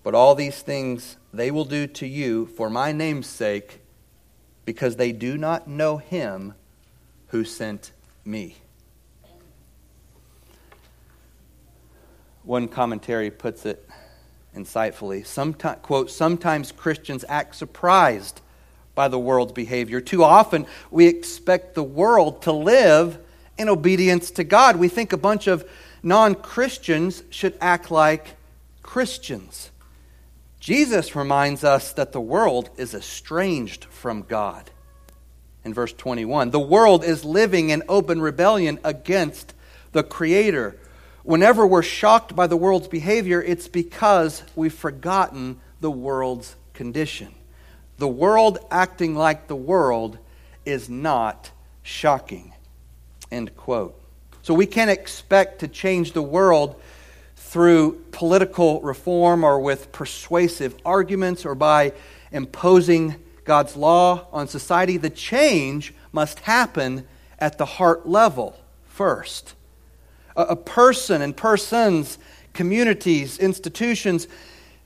But 0.03 0.15
all 0.15 0.35
these 0.35 0.61
things 0.61 1.17
they 1.33 1.51
will 1.51 1.65
do 1.65 1.87
to 1.87 2.07
you 2.07 2.47
for 2.47 2.71
my 2.71 2.93
name's 2.93 3.27
sake, 3.27 3.81
because 4.71 4.95
they 4.95 5.11
do 5.11 5.37
not 5.37 5.67
know 5.67 5.97
him 5.97 6.55
who 7.27 7.43
sent 7.43 7.91
me. 8.25 8.55
One 12.45 12.69
commentary 12.69 13.33
puts 13.33 13.67
it 13.67 13.85
insightfully. 14.57 15.27
Sometimes, 15.27 15.81
quote, 15.83 16.09
sometimes 16.09 16.71
Christians 16.71 17.25
act 17.29 17.57
surprised 17.57 18.41
by 18.95 19.09
the 19.09 19.19
world's 19.19 19.51
behavior. 19.51 20.01
Too 20.01 20.23
often 20.23 20.67
we 20.93 21.09
expect 21.09 21.75
the 21.75 21.83
world 21.83 22.43
to 22.43 22.53
live 22.53 23.19
in 23.59 23.69
obedience 23.69 24.31
to 24.31 24.45
God. 24.45 24.77
We 24.77 24.87
think 24.87 25.13
a 25.13 25.17
bunch 25.17 25.49
of 25.49 25.69
non 26.05 26.37
Christians 26.37 27.25
should 27.31 27.59
act 27.61 27.91
like 27.91 28.37
Christians. 28.85 29.70
Jesus 30.61 31.17
reminds 31.17 31.65
us 31.65 31.95
that 31.95 32.13
the 32.13 32.21
world 32.21 32.69
is 32.77 32.95
estranged 32.95 33.87
from 33.87 34.23
God. 34.23 34.71
In 35.65 35.73
verse 35.73 35.93
21, 35.95 36.51
the 36.51 36.61
world 36.61 37.03
is 37.03 37.25
living 37.25 37.71
in 37.71 37.83
open 37.89 38.21
rebellion 38.21 38.79
against 38.85 39.55
the 39.93 40.03
Creator. 40.03 40.79
Whenever 41.23 41.67
we're 41.67 41.83
shocked 41.83 42.37
by 42.37 42.47
the 42.47 42.57
world's 42.57 42.89
behavior, 42.89 43.43
it's 43.43 43.69
because 43.69 44.43
we've 44.55 44.75
forgotten 44.75 45.59
the 45.81 45.91
world's 45.91 46.57
condition. 46.75 47.35
The 47.97 48.09
world 48.09 48.59
acting 48.71 49.15
like 49.15 49.49
the 49.49 49.57
world 49.57 50.19
is 50.67 50.89
not 50.91 51.51
shocking. 51.83 52.53
End 53.31 53.57
quote. 53.57 53.99
So 54.43 54.55
we 54.55 54.67
can't 54.67 54.91
expect 54.91 55.61
to 55.61 55.69
change 55.69 56.13
the 56.13 56.23
world 56.23 56.81
through 57.51 58.01
political 58.13 58.81
reform 58.81 59.43
or 59.43 59.59
with 59.59 59.91
persuasive 59.91 60.73
arguments 60.85 61.45
or 61.45 61.57
by 61.57 61.93
imposing 62.31 63.17
God's 63.45 63.75
law 63.75 64.29
on 64.33 64.47
society. 64.47 64.97
The 64.97 65.11
change 65.11 65.93
must 66.13 66.39
happen 66.39 67.09
at 67.41 67.59
the 67.59 67.65
heart 67.65 68.09
level 68.09 68.57
first. 68.87 69.57
A, 70.37 70.43
a 70.43 70.57
person 70.57 71.23
and 71.23 71.37
persons, 71.37 72.19
communities, 72.53 73.37
institutions, 73.41 74.29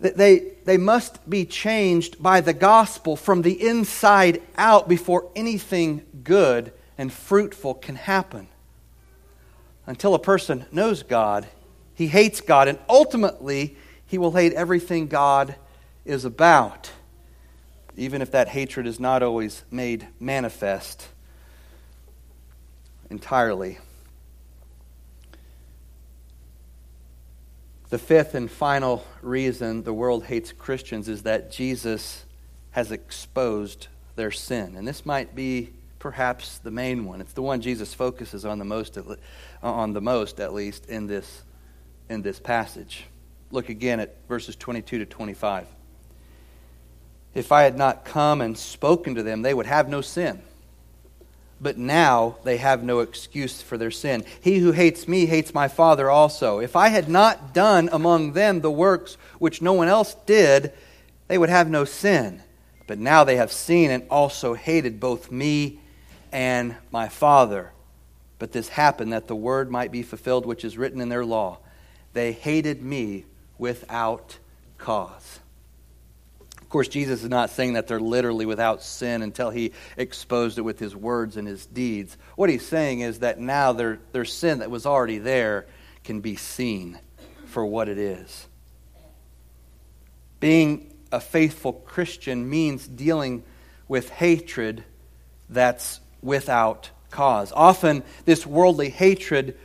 they, 0.00 0.52
they 0.64 0.78
must 0.78 1.28
be 1.28 1.44
changed 1.44 2.22
by 2.22 2.40
the 2.40 2.54
gospel 2.54 3.14
from 3.14 3.42
the 3.42 3.68
inside 3.68 4.40
out 4.56 4.88
before 4.88 5.30
anything 5.36 6.00
good 6.22 6.72
and 6.96 7.12
fruitful 7.12 7.74
can 7.74 7.96
happen. 7.96 8.48
Until 9.86 10.14
a 10.14 10.18
person 10.18 10.64
knows 10.72 11.02
God, 11.02 11.46
he 11.94 12.08
hates 12.08 12.40
God, 12.40 12.68
and 12.68 12.78
ultimately, 12.88 13.76
he 14.06 14.18
will 14.18 14.32
hate 14.32 14.52
everything 14.52 15.06
God 15.06 15.54
is 16.04 16.24
about, 16.24 16.90
even 17.96 18.20
if 18.20 18.30
that 18.32 18.48
hatred 18.48 18.86
is 18.86 18.98
not 18.98 19.22
always 19.22 19.62
made 19.70 20.06
manifest 20.18 21.08
entirely. 23.10 23.78
The 27.90 27.98
fifth 27.98 28.34
and 28.34 28.50
final 28.50 29.06
reason 29.22 29.84
the 29.84 29.94
world 29.94 30.24
hates 30.24 30.50
Christians 30.50 31.08
is 31.08 31.22
that 31.22 31.52
Jesus 31.52 32.24
has 32.72 32.90
exposed 32.90 33.86
their 34.16 34.32
sin. 34.32 34.74
And 34.76 34.86
this 34.86 35.06
might 35.06 35.34
be 35.34 35.70
perhaps 36.00 36.58
the 36.58 36.72
main 36.72 37.04
one. 37.04 37.20
It's 37.20 37.34
the 37.34 37.42
one 37.42 37.60
Jesus 37.60 37.94
focuses 37.94 38.44
on 38.44 38.58
the 38.58 38.64
most, 38.64 38.98
on 39.62 39.92
the 39.92 40.00
most 40.00 40.40
at 40.40 40.52
least 40.52 40.86
in 40.86 41.06
this 41.06 41.42
in 42.08 42.22
this 42.22 42.38
passage. 42.38 43.04
Look 43.50 43.68
again 43.68 44.00
at 44.00 44.16
verses 44.28 44.56
22 44.56 44.98
to 44.98 45.06
25. 45.06 45.66
if 47.34 47.50
I 47.50 47.62
had 47.62 47.76
not 47.76 48.04
come 48.04 48.40
and 48.40 48.56
spoken 48.56 49.16
to 49.16 49.22
them, 49.22 49.42
they 49.42 49.54
would 49.54 49.66
have 49.66 49.88
no 49.88 50.00
sin. 50.00 50.42
But 51.60 51.78
now 51.78 52.36
they 52.44 52.58
have 52.58 52.82
no 52.82 53.00
excuse 53.00 53.62
for 53.62 53.78
their 53.78 53.90
sin. 53.90 54.24
He 54.40 54.58
who 54.58 54.72
hates 54.72 55.08
me 55.08 55.26
hates 55.26 55.54
my 55.54 55.68
Father 55.68 56.10
also. 56.10 56.58
If 56.58 56.76
I 56.76 56.88
had 56.88 57.08
not 57.08 57.54
done 57.54 57.88
among 57.92 58.32
them 58.32 58.60
the 58.60 58.70
works 58.70 59.16
which 59.38 59.62
no 59.62 59.72
one 59.72 59.88
else 59.88 60.14
did, 60.26 60.72
they 61.26 61.38
would 61.38 61.48
have 61.48 61.70
no 61.70 61.84
sin. 61.84 62.42
But 62.86 62.98
now 62.98 63.24
they 63.24 63.36
have 63.36 63.50
seen 63.50 63.90
and 63.90 64.04
also 64.10 64.54
hated 64.54 65.00
both 65.00 65.30
me 65.30 65.80
and 66.32 66.76
my 66.90 67.08
Father. 67.08 67.72
But 68.38 68.52
this 68.52 68.68
happened 68.68 69.12
that 69.12 69.26
the 69.26 69.36
word 69.36 69.70
might 69.70 69.90
be 69.90 70.02
fulfilled 70.02 70.44
which 70.44 70.64
is 70.64 70.76
written 70.76 71.00
in 71.00 71.08
their 71.08 71.24
law. 71.24 71.58
They 72.14 72.32
hated 72.32 72.82
me 72.82 73.26
without 73.58 74.38
cause. 74.78 75.40
Of 76.62 76.68
course, 76.70 76.88
Jesus 76.88 77.22
is 77.22 77.28
not 77.28 77.50
saying 77.50 77.74
that 77.74 77.86
they're 77.86 78.00
literally 78.00 78.46
without 78.46 78.82
sin 78.82 79.22
until 79.22 79.50
he 79.50 79.72
exposed 79.96 80.58
it 80.58 80.62
with 80.62 80.78
his 80.78 80.96
words 80.96 81.36
and 81.36 81.46
his 81.46 81.66
deeds. 81.66 82.16
What 82.36 82.50
he's 82.50 82.66
saying 82.66 83.00
is 83.00 83.20
that 83.20 83.38
now 83.38 83.72
their, 83.72 84.00
their 84.12 84.24
sin 84.24 84.60
that 84.60 84.70
was 84.70 84.86
already 84.86 85.18
there 85.18 85.66
can 86.02 86.20
be 86.20 86.36
seen 86.36 86.98
for 87.46 87.64
what 87.64 87.88
it 87.88 87.98
is. 87.98 88.48
Being 90.40 90.92
a 91.12 91.20
faithful 91.20 91.72
Christian 91.72 92.48
means 92.48 92.86
dealing 92.88 93.44
with 93.86 94.10
hatred 94.10 94.84
that's 95.48 96.00
without 96.22 96.90
cause. 97.10 97.52
Often, 97.54 98.02
this 98.24 98.44
worldly 98.44 98.88
hatred 98.88 99.56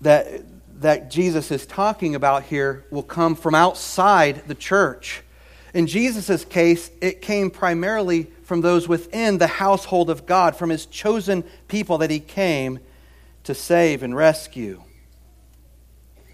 that, 0.00 0.42
that 0.80 1.10
Jesus 1.10 1.50
is 1.50 1.66
talking 1.66 2.14
about 2.14 2.44
here 2.44 2.84
will 2.90 3.02
come 3.02 3.34
from 3.34 3.54
outside 3.54 4.46
the 4.46 4.54
church. 4.54 5.22
In 5.72 5.86
Jesus' 5.86 6.44
case, 6.44 6.90
it 7.00 7.22
came 7.22 7.50
primarily 7.50 8.24
from 8.42 8.60
those 8.60 8.88
within 8.88 9.38
the 9.38 9.46
household 9.46 10.10
of 10.10 10.26
God, 10.26 10.56
from 10.56 10.70
his 10.70 10.86
chosen 10.86 11.44
people 11.68 11.98
that 11.98 12.10
he 12.10 12.18
came 12.18 12.80
to 13.44 13.54
save 13.54 14.02
and 14.02 14.14
rescue. 14.16 14.82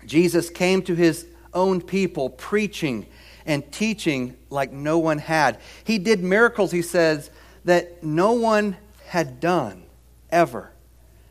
Jesus 0.07 0.48
came 0.48 0.83
to 0.83 0.94
his 0.94 1.26
own 1.52 1.81
people 1.81 2.31
preaching 2.31 3.07
and 3.44 3.70
teaching 3.72 4.37
like 4.50 4.72
no 4.72 4.98
one 4.98 5.18
had. 5.18 5.59
He 5.85 5.98
did 5.98 6.22
miracles, 6.22 6.70
he 6.70 6.83
says, 6.83 7.31
that 7.64 8.02
no 8.02 8.33
one 8.33 8.76
had 9.07 9.40
done 9.40 9.85
ever. 10.31 10.72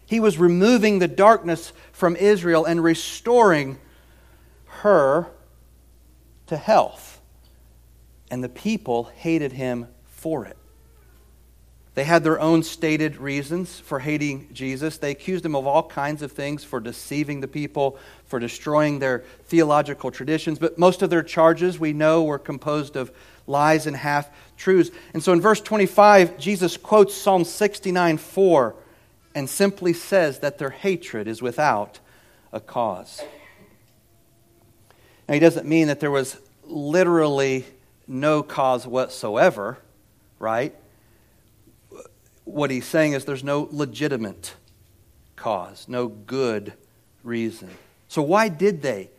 He 0.05 0.19
was 0.19 0.37
removing 0.37 0.99
the 0.99 1.07
darkness 1.07 1.73
from 1.91 2.15
Israel 2.15 2.65
and 2.65 2.83
restoring 2.83 3.79
her 4.65 5.27
to 6.47 6.57
health. 6.57 7.19
And 8.29 8.43
the 8.43 8.49
people 8.49 9.05
hated 9.15 9.51
him 9.51 9.87
for 10.05 10.45
it. 10.45 10.57
They 11.95 12.03
had 12.03 12.25
their 12.25 12.39
own 12.41 12.61
stated 12.61 13.15
reasons 13.15 13.79
for 13.79 13.99
hating 13.99 14.49
Jesus. 14.51 14.97
They 14.97 15.11
accused 15.11 15.45
him 15.45 15.55
of 15.55 15.65
all 15.65 15.87
kinds 15.87 16.21
of 16.21 16.33
things 16.33 16.61
for 16.61 16.81
deceiving 16.81 17.39
the 17.39 17.47
people, 17.47 17.97
for 18.25 18.37
destroying 18.37 18.99
their 18.99 19.23
theological 19.45 20.11
traditions. 20.11 20.59
But 20.59 20.77
most 20.77 21.01
of 21.01 21.09
their 21.09 21.23
charges, 21.23 21.79
we 21.79 21.93
know, 21.93 22.25
were 22.25 22.37
composed 22.37 22.97
of 22.97 23.13
lies 23.47 23.87
and 23.87 23.95
half 23.95 24.29
truths. 24.57 24.91
And 25.13 25.23
so 25.23 25.31
in 25.31 25.39
verse 25.39 25.61
25, 25.61 26.37
Jesus 26.37 26.75
quotes 26.75 27.15
Psalm 27.15 27.45
69 27.45 28.17
4 28.17 28.75
and 29.35 29.49
simply 29.49 29.91
says 29.91 30.39
that 30.39 30.57
their 30.57 30.69
hatred 30.69 31.27
is 31.27 31.41
without 31.41 31.99
a 32.53 32.61
cause. 32.61 33.21
Now, 35.27 35.33
he 35.33 35.39
doesn't 35.41 35.67
mean 35.67 35.87
that 35.87 35.99
there 35.99 36.09
was 36.09 36.37
literally 36.63 37.65
no 38.07 38.41
cause 38.41 38.87
whatsoever, 38.87 39.77
right? 40.39 40.73
What 42.45 42.71
he's 42.71 42.85
saying 42.85 43.13
is 43.13 43.25
there's 43.25 43.43
no 43.43 43.67
legitimate 43.71 44.55
cause, 45.35 45.87
no 45.89 46.07
good 46.07 46.73
reason. 47.23 47.69
So, 48.07 48.21
why 48.21 48.47
did 48.47 48.81
they 48.81 49.09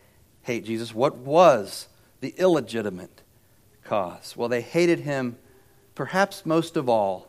hate 0.41 0.65
Jesus? 0.65 0.95
What 0.95 1.17
was 1.17 1.87
the 2.21 2.33
illegitimate 2.37 3.21
cause? 3.83 4.35
Well, 4.35 4.49
they 4.49 4.61
hated 4.61 5.01
him 5.01 5.37
perhaps 5.93 6.45
most 6.45 6.77
of 6.77 6.89
all 6.89 7.27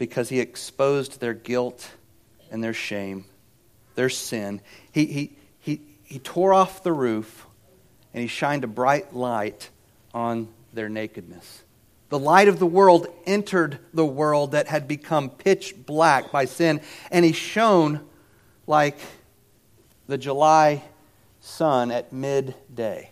because 0.00 0.30
he 0.30 0.40
exposed 0.40 1.20
their 1.20 1.34
guilt 1.34 1.90
and 2.50 2.64
their 2.64 2.72
shame, 2.72 3.26
their 3.96 4.08
sin. 4.08 4.62
He, 4.92 5.04
he, 5.04 5.36
he, 5.60 5.82
he 6.04 6.18
tore 6.18 6.54
off 6.54 6.82
the 6.82 6.90
roof 6.90 7.46
and 8.14 8.22
he 8.22 8.26
shined 8.26 8.64
a 8.64 8.66
bright 8.66 9.14
light 9.14 9.68
on 10.14 10.48
their 10.72 10.88
nakedness. 10.88 11.64
The 12.08 12.18
light 12.18 12.48
of 12.48 12.58
the 12.58 12.66
world 12.66 13.08
entered 13.26 13.78
the 13.92 14.06
world 14.06 14.52
that 14.52 14.68
had 14.68 14.88
become 14.88 15.28
pitch 15.28 15.74
black 15.84 16.32
by 16.32 16.46
sin, 16.46 16.80
and 17.10 17.22
he 17.22 17.32
shone 17.32 18.00
like 18.66 18.96
the 20.06 20.16
July 20.16 20.82
sun 21.40 21.90
at 21.90 22.10
midday. 22.10 23.10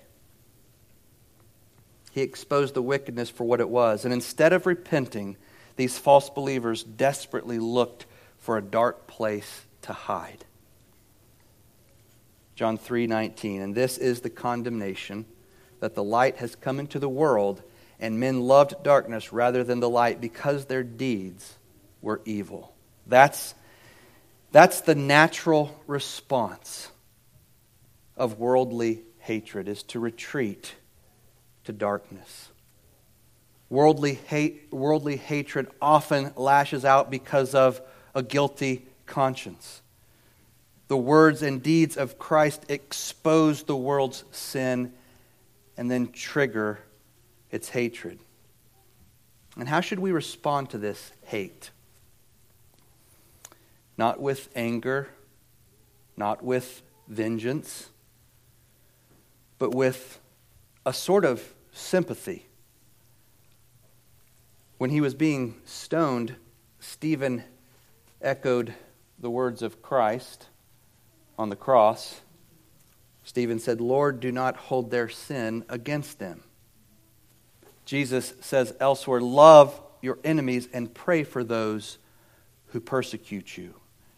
He 2.12 2.22
exposed 2.22 2.72
the 2.72 2.82
wickedness 2.82 3.28
for 3.28 3.44
what 3.44 3.60
it 3.60 3.68
was, 3.68 4.06
and 4.06 4.14
instead 4.14 4.54
of 4.54 4.64
repenting, 4.64 5.36
these 5.78 5.96
false 5.96 6.28
believers 6.28 6.82
desperately 6.82 7.60
looked 7.60 8.04
for 8.38 8.58
a 8.58 8.62
dark 8.62 9.06
place 9.06 9.64
to 9.82 9.92
hide. 9.92 10.44
John 12.56 12.76
3:19 12.76 13.62
and 13.62 13.76
this 13.76 13.96
is 13.96 14.20
the 14.20 14.28
condemnation 14.28 15.24
that 15.78 15.94
the 15.94 16.02
light 16.02 16.38
has 16.38 16.56
come 16.56 16.80
into 16.80 16.98
the 16.98 17.08
world 17.08 17.62
and 18.00 18.18
men 18.18 18.40
loved 18.40 18.82
darkness 18.82 19.32
rather 19.32 19.62
than 19.62 19.78
the 19.78 19.88
light 19.88 20.20
because 20.20 20.64
their 20.64 20.82
deeds 20.82 21.56
were 22.02 22.20
evil. 22.24 22.74
That's 23.06 23.54
that's 24.50 24.80
the 24.80 24.96
natural 24.96 25.80
response 25.86 26.90
of 28.16 28.40
worldly 28.40 29.04
hatred 29.18 29.68
is 29.68 29.84
to 29.84 30.00
retreat 30.00 30.74
to 31.62 31.72
darkness. 31.72 32.47
Worldly, 33.70 34.14
hate, 34.14 34.68
worldly 34.72 35.16
hatred 35.16 35.68
often 35.80 36.32
lashes 36.36 36.84
out 36.84 37.10
because 37.10 37.54
of 37.54 37.82
a 38.14 38.22
guilty 38.22 38.86
conscience. 39.06 39.82
The 40.88 40.96
words 40.96 41.42
and 41.42 41.62
deeds 41.62 41.96
of 41.98 42.18
Christ 42.18 42.64
expose 42.70 43.62
the 43.62 43.76
world's 43.76 44.24
sin 44.30 44.92
and 45.76 45.90
then 45.90 46.10
trigger 46.12 46.80
its 47.50 47.68
hatred. 47.68 48.18
And 49.56 49.68
how 49.68 49.80
should 49.80 49.98
we 49.98 50.12
respond 50.12 50.70
to 50.70 50.78
this 50.78 51.12
hate? 51.26 51.70
Not 53.98 54.20
with 54.20 54.48
anger, 54.56 55.08
not 56.16 56.42
with 56.42 56.82
vengeance, 57.06 57.90
but 59.58 59.74
with 59.74 60.20
a 60.86 60.92
sort 60.92 61.24
of 61.24 61.54
sympathy 61.72 62.47
when 64.78 64.90
he 64.90 65.00
was 65.00 65.14
being 65.14 65.56
stoned, 65.64 66.36
Stephen 66.78 67.44
echoed 68.22 68.74
the 69.18 69.30
words 69.30 69.62
of 69.62 69.82
Christ 69.82 70.46
on 71.36 71.50
the 71.50 71.56
cross. 71.56 72.20
Stephen 73.24 73.58
said, 73.58 73.80
Lord, 73.80 74.20
do 74.20 74.32
not 74.32 74.56
hold 74.56 74.90
their 74.90 75.08
sin 75.08 75.64
against 75.68 76.18
them. 76.20 76.42
Jesus 77.84 78.32
says 78.40 78.74
elsewhere, 78.80 79.20
Love 79.20 79.80
your 80.00 80.18
enemies 80.22 80.68
and 80.72 80.94
pray 80.94 81.24
for 81.24 81.42
those 81.42 81.98
who 82.68 82.80
persecute 82.80 83.58
you. 83.58 83.74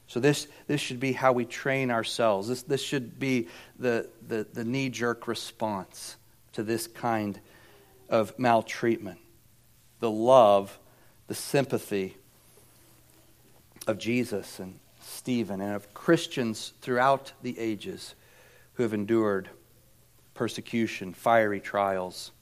So, 0.08 0.20
this, 0.20 0.48
this 0.66 0.80
should 0.80 1.00
be 1.00 1.12
how 1.12 1.32
we 1.32 1.44
train 1.44 1.90
ourselves. 1.90 2.48
This, 2.48 2.62
this 2.62 2.82
should 2.82 3.18
be 3.18 3.48
the, 3.78 4.08
the, 4.26 4.46
the 4.52 4.64
knee 4.64 4.88
jerk 4.88 5.28
response 5.28 6.16
to 6.52 6.64
this 6.64 6.88
kind 6.88 7.40
of 8.08 8.36
maltreatment 8.38 9.20
the 10.00 10.10
love, 10.10 10.78
the 11.28 11.34
sympathy 11.34 12.16
of 13.86 13.98
Jesus 13.98 14.58
and 14.58 14.78
Stephen 15.00 15.60
and 15.60 15.74
of 15.74 15.92
Christians 15.94 16.72
throughout 16.80 17.32
the 17.42 17.58
ages 17.58 18.14
who 18.74 18.82
have 18.82 18.94
endured 18.94 19.48
persecution, 20.34 21.12
fiery 21.12 21.60
trials. 21.60 22.32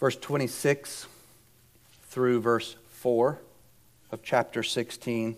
Verse 0.00 0.16
26 0.16 1.06
through 2.08 2.40
verse 2.40 2.76
4 2.88 3.38
of 4.10 4.22
chapter 4.22 4.62
16 4.62 5.36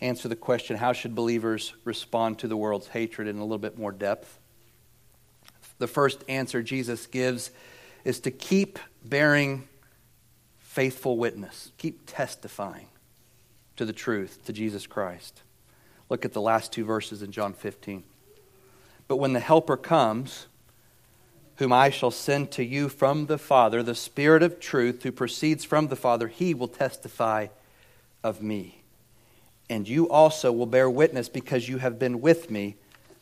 answer 0.00 0.28
the 0.28 0.36
question 0.36 0.76
how 0.76 0.92
should 0.92 1.14
believers 1.14 1.74
respond 1.84 2.38
to 2.38 2.48
the 2.48 2.56
world's 2.56 2.88
hatred 2.88 3.28
in 3.28 3.36
a 3.36 3.42
little 3.42 3.58
bit 3.58 3.78
more 3.78 3.92
depth? 3.92 4.38
The 5.78 5.86
first 5.86 6.24
answer 6.28 6.62
Jesus 6.62 7.06
gives 7.06 7.50
is 8.04 8.20
to 8.20 8.30
keep 8.30 8.78
bearing 9.04 9.68
faithful 10.58 11.16
witness, 11.16 11.72
keep 11.78 12.02
testifying 12.06 12.86
to 13.76 13.84
the 13.84 13.92
truth, 13.92 14.44
to 14.44 14.52
Jesus 14.52 14.86
Christ. 14.86 15.42
Look 16.08 16.24
at 16.24 16.32
the 16.32 16.40
last 16.40 16.72
two 16.72 16.84
verses 16.84 17.22
in 17.22 17.32
John 17.32 17.52
15. 17.52 18.04
But 19.08 19.16
when 19.16 19.32
the 19.32 19.40
Helper 19.40 19.76
comes, 19.76 20.46
whom 21.56 21.72
I 21.72 21.90
shall 21.90 22.10
send 22.10 22.50
to 22.52 22.64
you 22.64 22.88
from 22.88 23.26
the 23.26 23.38
Father, 23.38 23.82
the 23.82 23.94
Spirit 23.94 24.42
of 24.42 24.60
truth 24.60 25.02
who 25.02 25.12
proceeds 25.12 25.64
from 25.64 25.88
the 25.88 25.96
Father, 25.96 26.28
he 26.28 26.54
will 26.54 26.68
testify 26.68 27.48
of 28.22 28.42
me. 28.42 28.82
And 29.68 29.88
you 29.88 30.08
also 30.08 30.52
will 30.52 30.66
bear 30.66 30.88
witness 30.88 31.28
because 31.28 31.68
you 31.68 31.78
have 31.78 31.98
been 31.98 32.20
with 32.20 32.50
me 32.50 32.76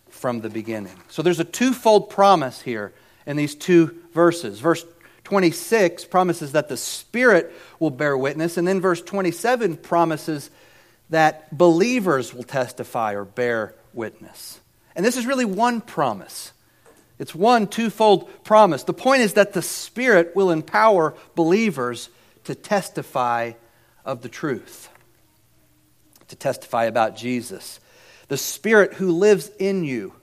from 0.08 0.40
the 0.40 0.50
beginning. 0.50 0.94
So 1.08 1.22
there's 1.22 1.40
a 1.40 1.44
twofold 1.44 2.10
promise 2.10 2.62
here 2.62 2.92
in 3.28 3.36
these 3.36 3.54
two 3.54 3.94
verses. 4.12 4.58
Verse 4.58 4.84
26 5.24 6.06
promises 6.06 6.52
that 6.52 6.68
the 6.68 6.76
Spirit 6.78 7.52
will 7.78 7.90
bear 7.90 8.16
witness, 8.16 8.56
and 8.56 8.66
then 8.66 8.80
verse 8.80 9.02
27 9.02 9.76
promises 9.76 10.50
that 11.10 11.56
believers 11.56 12.32
will 12.32 12.42
testify 12.42 13.12
or 13.12 13.26
bear 13.26 13.74
witness. 13.92 14.58
And 14.96 15.04
this 15.04 15.18
is 15.18 15.26
really 15.26 15.44
one 15.44 15.82
promise. 15.82 16.52
It's 17.18 17.34
one 17.34 17.66
twofold 17.66 18.44
promise. 18.44 18.84
The 18.84 18.94
point 18.94 19.20
is 19.20 19.34
that 19.34 19.52
the 19.52 19.62
Spirit 19.62 20.34
will 20.34 20.50
empower 20.50 21.14
believers 21.34 22.08
to 22.44 22.54
testify 22.54 23.52
of 24.06 24.22
the 24.22 24.28
truth, 24.30 24.88
to 26.28 26.36
testify 26.36 26.84
about 26.84 27.16
Jesus. 27.16 27.78
The 28.28 28.38
Spirit 28.38 28.94
who 28.94 29.12
lives 29.12 29.50
in 29.58 29.84
you 29.84 30.14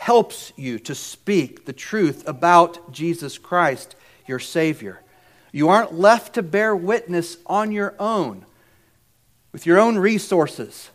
helps 0.00 0.50
you 0.56 0.78
to 0.78 0.94
speak 0.94 1.66
the 1.66 1.74
truth 1.74 2.26
about 2.26 2.90
Jesus 2.90 3.36
Christ, 3.36 3.94
your 4.26 4.38
Savior. 4.38 5.02
You 5.52 5.68
aren't 5.68 5.92
left 5.92 6.36
to 6.36 6.42
bear 6.42 6.74
witness 6.74 7.36
on 7.44 7.70
your 7.70 7.94
own, 7.98 8.46
with 9.52 9.66
your 9.66 9.78
own 9.78 9.98
resources. 9.98 10.88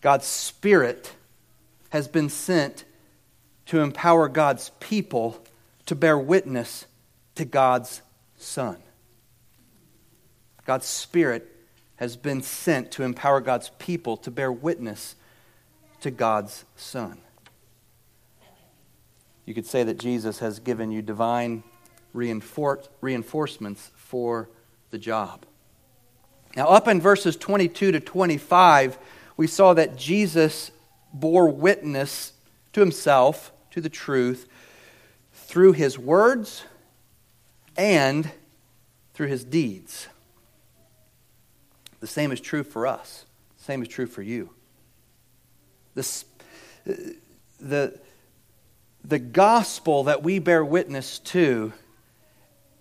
God's 0.00 0.24
Spirit 0.24 1.12
has 1.90 2.08
been 2.08 2.30
sent 2.30 2.86
to 3.66 3.80
empower 3.80 4.26
God's 4.26 4.70
people 4.80 5.38
to 5.84 5.94
bear 5.94 6.16
witness 6.16 6.86
to 7.34 7.44
God's 7.44 8.00
Son. 8.38 8.78
God's 10.64 10.86
Spirit 10.86 11.46
has 11.96 12.16
been 12.16 12.40
sent 12.40 12.90
to 12.92 13.02
empower 13.02 13.42
God's 13.42 13.68
people 13.78 14.16
to 14.16 14.30
bear 14.30 14.50
witness 14.50 15.14
to 16.02 16.10
God's 16.10 16.64
Son. 16.76 17.18
You 19.44 19.54
could 19.54 19.66
say 19.66 19.82
that 19.82 19.98
Jesus 19.98 20.38
has 20.38 20.58
given 20.60 20.92
you 20.92 21.02
divine 21.02 21.64
reinfor- 22.14 22.86
reinforcements 23.00 23.90
for 23.96 24.48
the 24.90 24.98
job. 24.98 25.44
Now, 26.56 26.68
up 26.68 26.86
in 26.86 27.00
verses 27.00 27.36
22 27.36 27.92
to 27.92 28.00
25, 28.00 28.98
we 29.36 29.46
saw 29.46 29.74
that 29.74 29.96
Jesus 29.96 30.70
bore 31.12 31.48
witness 31.48 32.32
to 32.72 32.80
himself, 32.80 33.52
to 33.70 33.80
the 33.80 33.88
truth, 33.88 34.46
through 35.32 35.72
his 35.72 35.98
words 35.98 36.64
and 37.76 38.30
through 39.14 39.28
his 39.28 39.44
deeds. 39.44 40.08
The 42.00 42.06
same 42.06 42.32
is 42.32 42.40
true 42.40 42.64
for 42.64 42.86
us. 42.86 43.24
The 43.58 43.64
same 43.64 43.82
is 43.82 43.88
true 43.88 44.06
for 44.06 44.22
you. 44.22 44.50
The, 45.94 46.24
the, 47.60 47.98
the 49.04 49.18
gospel 49.18 50.04
that 50.04 50.22
we 50.22 50.38
bear 50.38 50.64
witness 50.64 51.18
to 51.20 51.72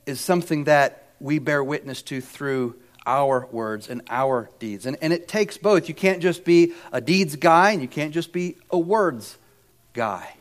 is 0.06 0.19
something 0.19 0.65
that 0.65 1.10
we 1.19 1.39
bear 1.39 1.63
witness 1.63 2.02
to 2.04 2.21
through 2.21 2.76
our 3.06 3.47
words 3.52 3.89
and 3.89 4.02
our 4.10 4.50
deeds. 4.60 4.86
And, 4.86 4.97
and 5.02 5.12
it 5.13 5.28
takes 5.28 5.58
both. 5.58 5.88
You 5.88 5.95
can't 5.95 6.21
just 6.21 6.43
be 6.43 6.74
a 6.91 7.02
deeds 7.02 7.36
guy 7.36 7.71
and 7.71 7.82
you 7.82 7.88
can't 7.88 8.13
just 8.13 8.32
be 8.32 8.58
a 8.69 8.78
words 8.78 9.38
guy. 9.93 10.36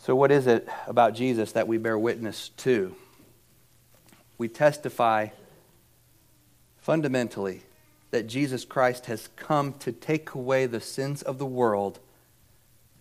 So, 0.00 0.16
what 0.16 0.32
is 0.32 0.48
it 0.48 0.68
about 0.88 1.14
Jesus 1.14 1.52
that 1.52 1.68
we 1.68 1.78
bear 1.78 1.96
witness 1.96 2.48
to? 2.58 2.94
We 4.36 4.48
testify 4.48 5.28
fundamentally 6.80 7.62
that 8.12 8.26
Jesus 8.26 8.66
Christ 8.66 9.06
has 9.06 9.30
come 9.36 9.72
to 9.80 9.90
take 9.90 10.34
away 10.34 10.66
the 10.66 10.80
sins 10.80 11.22
of 11.22 11.38
the 11.38 11.46
world 11.46 11.98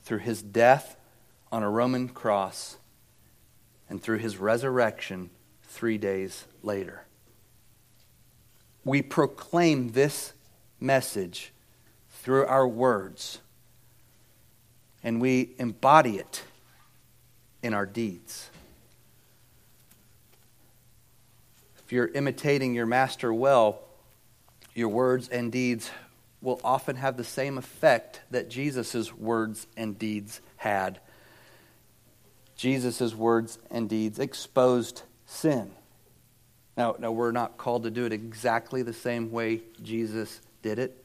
through 0.04 0.20
his 0.20 0.42
death 0.42 0.96
on 1.52 1.64
a 1.64 1.70
Roman 1.70 2.08
cross 2.08 2.78
and 3.90 4.02
through 4.02 4.20
his 4.20 4.38
resurrection 4.38 5.30
three 5.64 5.98
days 5.98 6.46
later. 6.64 7.04
We 8.86 9.02
proclaim 9.02 9.92
this 9.92 10.32
message 10.80 11.52
through 12.10 12.46
our 12.46 12.68
words, 12.68 13.40
and 15.04 15.20
we 15.20 15.52
embody 15.60 16.20
it 16.20 16.44
in 17.62 17.74
our 17.74 17.86
deeds. 17.86 18.50
If 21.84 21.92
you're 21.92 22.08
imitating 22.08 22.74
your 22.74 22.86
master 22.86 23.34
well, 23.34 23.82
your 24.76 24.90
words 24.90 25.28
and 25.30 25.52
deeds 25.52 25.90
will 26.42 26.60
often 26.64 26.96
have 26.96 27.18
the 27.18 27.24
same 27.24 27.58
effect 27.58 28.22
that 28.32 28.50
Jesus' 28.50 29.14
words 29.14 29.68
and 29.78 29.98
deeds 29.98 30.42
had 30.58 31.00
Jesus' 32.62 33.16
words 33.16 33.58
and 33.72 33.90
deeds 33.90 34.20
exposed 34.20 35.02
sin. 35.26 35.72
Now, 36.78 36.96
now, 37.00 37.12
we're 37.12 37.32
not 37.32 37.58
called 37.58 37.84
to 37.84 37.90
do 37.90 38.06
it 38.06 38.14
exactly 38.14 38.84
the 38.84 38.94
same 38.94 39.32
way 39.32 39.62
Jesus 39.82 40.42
did 40.62 40.78
it. 40.78 41.04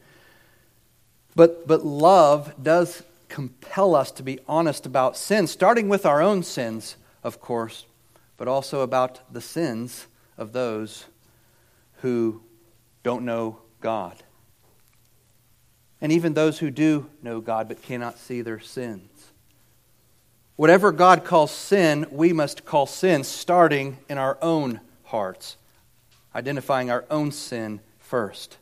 But, 1.35 1.66
but 1.66 1.85
love 1.85 2.52
does 2.62 3.02
compel 3.31 3.94
us 3.94 4.11
to 4.12 4.22
be 4.22 4.38
honest 4.46 4.85
about 4.85 5.16
sin, 5.16 5.46
starting 5.46 5.88
with 5.88 6.05
our 6.05 6.20
own 6.20 6.42
sins, 6.42 6.96
of 7.24 7.40
course, 7.40 7.87
but 8.37 8.48
also 8.48 8.83
about 8.83 9.33
the 9.33 9.40
sins 9.40 10.07
of 10.37 10.52
those 10.52 11.07
who 12.02 12.42
don't 13.06 13.24
know 13.24 13.56
God. 13.80 14.16
And 16.00 16.10
even 16.10 16.34
those 16.34 16.58
who 16.58 16.72
do 16.72 17.08
know 17.22 17.40
God 17.40 17.68
but 17.68 17.80
cannot 17.80 18.18
see 18.18 18.40
their 18.40 18.58
sins. 18.58 19.30
Whatever 20.56 20.90
God 20.90 21.24
calls 21.24 21.52
sin, 21.52 22.06
we 22.10 22.32
must 22.32 22.64
call 22.64 22.84
sin, 22.84 23.22
starting 23.22 23.98
in 24.08 24.18
our 24.18 24.36
own 24.42 24.80
hearts, 25.04 25.56
identifying 26.34 26.90
our 26.90 27.04
own 27.08 27.30
sin 27.30 27.78
first. 28.00 28.56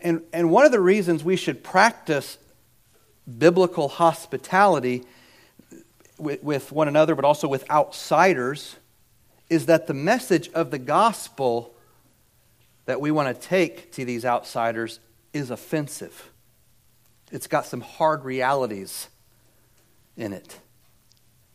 And, 0.00 0.22
and 0.32 0.52
one 0.52 0.64
of 0.64 0.70
the 0.70 0.78
reasons 0.78 1.24
we 1.24 1.34
should 1.34 1.64
practice 1.64 2.38
biblical 3.36 3.88
hospitality 3.88 5.02
with, 6.18 6.40
with 6.44 6.70
one 6.70 6.86
another, 6.86 7.16
but 7.16 7.24
also 7.24 7.48
with 7.48 7.68
outsiders, 7.68 8.76
is 9.48 9.66
that 9.66 9.88
the 9.88 9.94
message 9.94 10.48
of 10.50 10.70
the 10.70 10.78
gospel 10.78 11.74
that 12.90 13.00
we 13.00 13.12
want 13.12 13.32
to 13.32 13.48
take 13.48 13.92
to 13.92 14.04
these 14.04 14.24
outsiders 14.24 14.98
is 15.32 15.52
offensive. 15.52 16.32
It's 17.30 17.46
got 17.46 17.64
some 17.64 17.82
hard 17.82 18.24
realities 18.24 19.08
in 20.16 20.32
it 20.32 20.58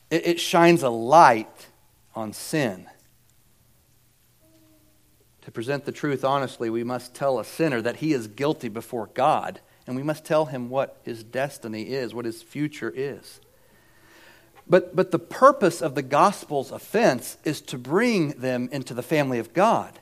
it, 0.09 0.27
it 0.27 0.39
shines 0.39 0.81
a 0.81 0.89
light 0.89 1.67
on 2.15 2.31
sin. 2.31 2.85
To 5.41 5.51
present 5.51 5.83
the 5.83 5.91
truth 5.91 6.23
honestly, 6.23 6.69
we 6.69 6.85
must 6.85 7.13
tell 7.13 7.37
a 7.37 7.43
sinner 7.43 7.81
that 7.81 7.97
he 7.97 8.13
is 8.13 8.27
guilty 8.27 8.69
before 8.69 9.09
God, 9.13 9.59
and 9.85 9.97
we 9.97 10.03
must 10.03 10.23
tell 10.23 10.45
him 10.45 10.69
what 10.69 11.01
his 11.03 11.21
destiny 11.21 11.89
is, 11.89 12.13
what 12.13 12.23
his 12.23 12.41
future 12.41 12.93
is. 12.95 13.41
But, 14.67 14.95
but 14.95 15.11
the 15.11 15.19
purpose 15.19 15.81
of 15.81 15.95
the 15.95 16.01
gospel's 16.01 16.71
offense 16.71 17.37
is 17.43 17.59
to 17.63 17.77
bring 17.77 18.29
them 18.29 18.69
into 18.71 18.93
the 18.93 19.03
family 19.03 19.37
of 19.37 19.51
God. 19.51 19.99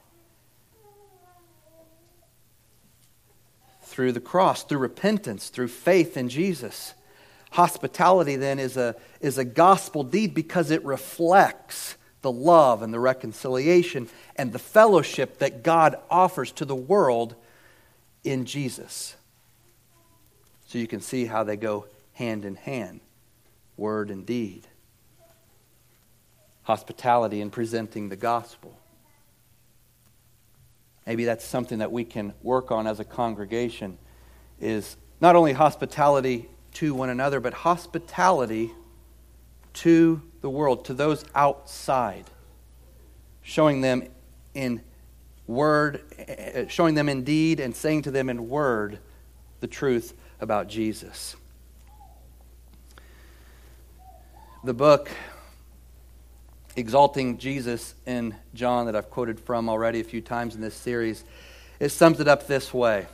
Through 3.93 4.13
the 4.13 4.19
cross, 4.19 4.63
through 4.63 4.79
repentance, 4.79 5.49
through 5.49 5.67
faith 5.67 6.17
in 6.17 6.27
Jesus. 6.27 6.95
Hospitality, 7.51 8.37
then, 8.37 8.57
is 8.57 8.75
a, 8.75 8.95
is 9.21 9.37
a 9.37 9.45
gospel 9.45 10.03
deed 10.03 10.33
because 10.33 10.71
it 10.71 10.83
reflects 10.83 11.95
the 12.23 12.31
love 12.31 12.81
and 12.81 12.91
the 12.91 12.99
reconciliation 12.99 14.09
and 14.35 14.51
the 14.51 14.57
fellowship 14.57 15.37
that 15.37 15.61
God 15.61 15.95
offers 16.09 16.51
to 16.53 16.65
the 16.65 16.75
world 16.75 17.35
in 18.23 18.45
Jesus. 18.45 19.15
So 20.65 20.79
you 20.79 20.87
can 20.87 20.99
see 20.99 21.27
how 21.27 21.43
they 21.43 21.55
go 21.55 21.85
hand 22.13 22.45
in 22.45 22.55
hand 22.55 22.99
word 23.77 24.09
and 24.09 24.25
deed. 24.25 24.65
Hospitality 26.63 27.41
in 27.41 27.51
presenting 27.51 28.09
the 28.09 28.15
gospel. 28.15 28.75
Maybe 31.05 31.25
that's 31.25 31.43
something 31.43 31.79
that 31.79 31.91
we 31.91 32.05
can 32.05 32.33
work 32.41 32.71
on 32.71 32.87
as 32.87 32.99
a 32.99 33.03
congregation 33.03 33.97
is 34.59 34.95
not 35.19 35.35
only 35.35 35.53
hospitality 35.53 36.49
to 36.75 36.93
one 36.93 37.09
another, 37.09 37.39
but 37.39 37.53
hospitality 37.53 38.71
to 39.73 40.21
the 40.41 40.49
world, 40.49 40.85
to 40.85 40.93
those 40.93 41.25
outside, 41.35 42.25
showing 43.41 43.81
them 43.81 44.03
in 44.53 44.81
word, 45.47 46.01
eh, 46.17 46.23
eh, 46.27 46.67
showing 46.67 46.95
them 46.95 47.09
in 47.09 47.23
deed, 47.23 47.59
and 47.59 47.75
saying 47.75 48.03
to 48.03 48.11
them 48.11 48.29
in 48.29 48.49
word 48.49 48.99
the 49.59 49.67
truth 49.67 50.13
about 50.39 50.67
Jesus. 50.67 51.35
The 54.63 54.73
book 54.73 55.09
Exalting 56.75 57.37
Jesus 57.37 57.93
in 58.07 58.35
John, 58.55 58.87
that 58.87 58.95
I've 58.95 59.11
quoted 59.11 59.39
from 59.39 59.69
already 59.69 59.99
a 59.99 60.03
few 60.03 60.21
times 60.21 60.55
in 60.55 60.61
this 60.61 60.73
series, 60.73 61.23
it 61.79 61.89
sums 61.89 62.19
it 62.19 62.27
up 62.27 62.47
this 62.47 62.73
way 62.73 63.05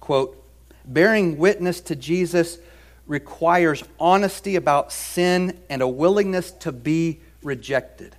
quote, 0.00 0.42
bearing 0.86 1.36
witness 1.36 1.80
to 1.82 1.96
Jesus 1.96 2.58
requires 3.06 3.82
honesty 4.00 4.56
about 4.56 4.92
sin 4.92 5.58
and 5.68 5.82
a 5.82 5.88
willingness 5.88 6.50
to 6.50 6.72
be 6.72 7.20
rejected. 7.42 8.14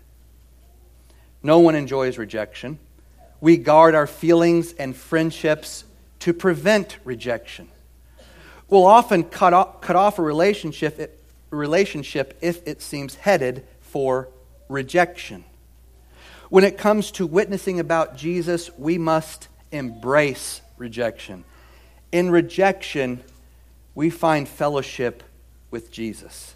No 1.41 1.59
one 1.59 1.75
enjoys 1.75 2.17
rejection. 2.17 2.77
We 3.41 3.57
guard 3.57 3.95
our 3.95 4.05
feelings 4.05 4.73
and 4.73 4.95
friendships 4.95 5.85
to 6.19 6.33
prevent 6.33 6.97
rejection. 7.03 7.69
We'll 8.67 8.85
often 8.85 9.23
cut 9.23 9.53
off, 9.53 9.81
cut 9.81 9.95
off 9.95 10.19
a 10.19 10.21
relationship, 10.21 11.23
relationship 11.49 12.37
if 12.41 12.67
it 12.67 12.81
seems 12.81 13.15
headed 13.15 13.65
for 13.91 14.29
rejection. 14.67 15.43
When 16.49 16.63
it 16.63 16.77
comes 16.77 17.11
to 17.11 17.27
witnessing 17.27 17.79
about 17.79 18.17
Jesus, 18.17 18.71
we 18.77 18.97
must 18.97 19.47
embrace 19.71 20.61
rejection. 20.77 21.43
In 22.11 22.31
rejection, 22.31 23.23
we 23.93 24.09
find 24.09 24.47
fellowship 24.47 25.23
with 25.69 25.91
Jesus. 25.91 26.55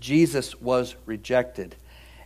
Jesus 0.00 0.60
was 0.60 0.96
rejected. 1.06 1.76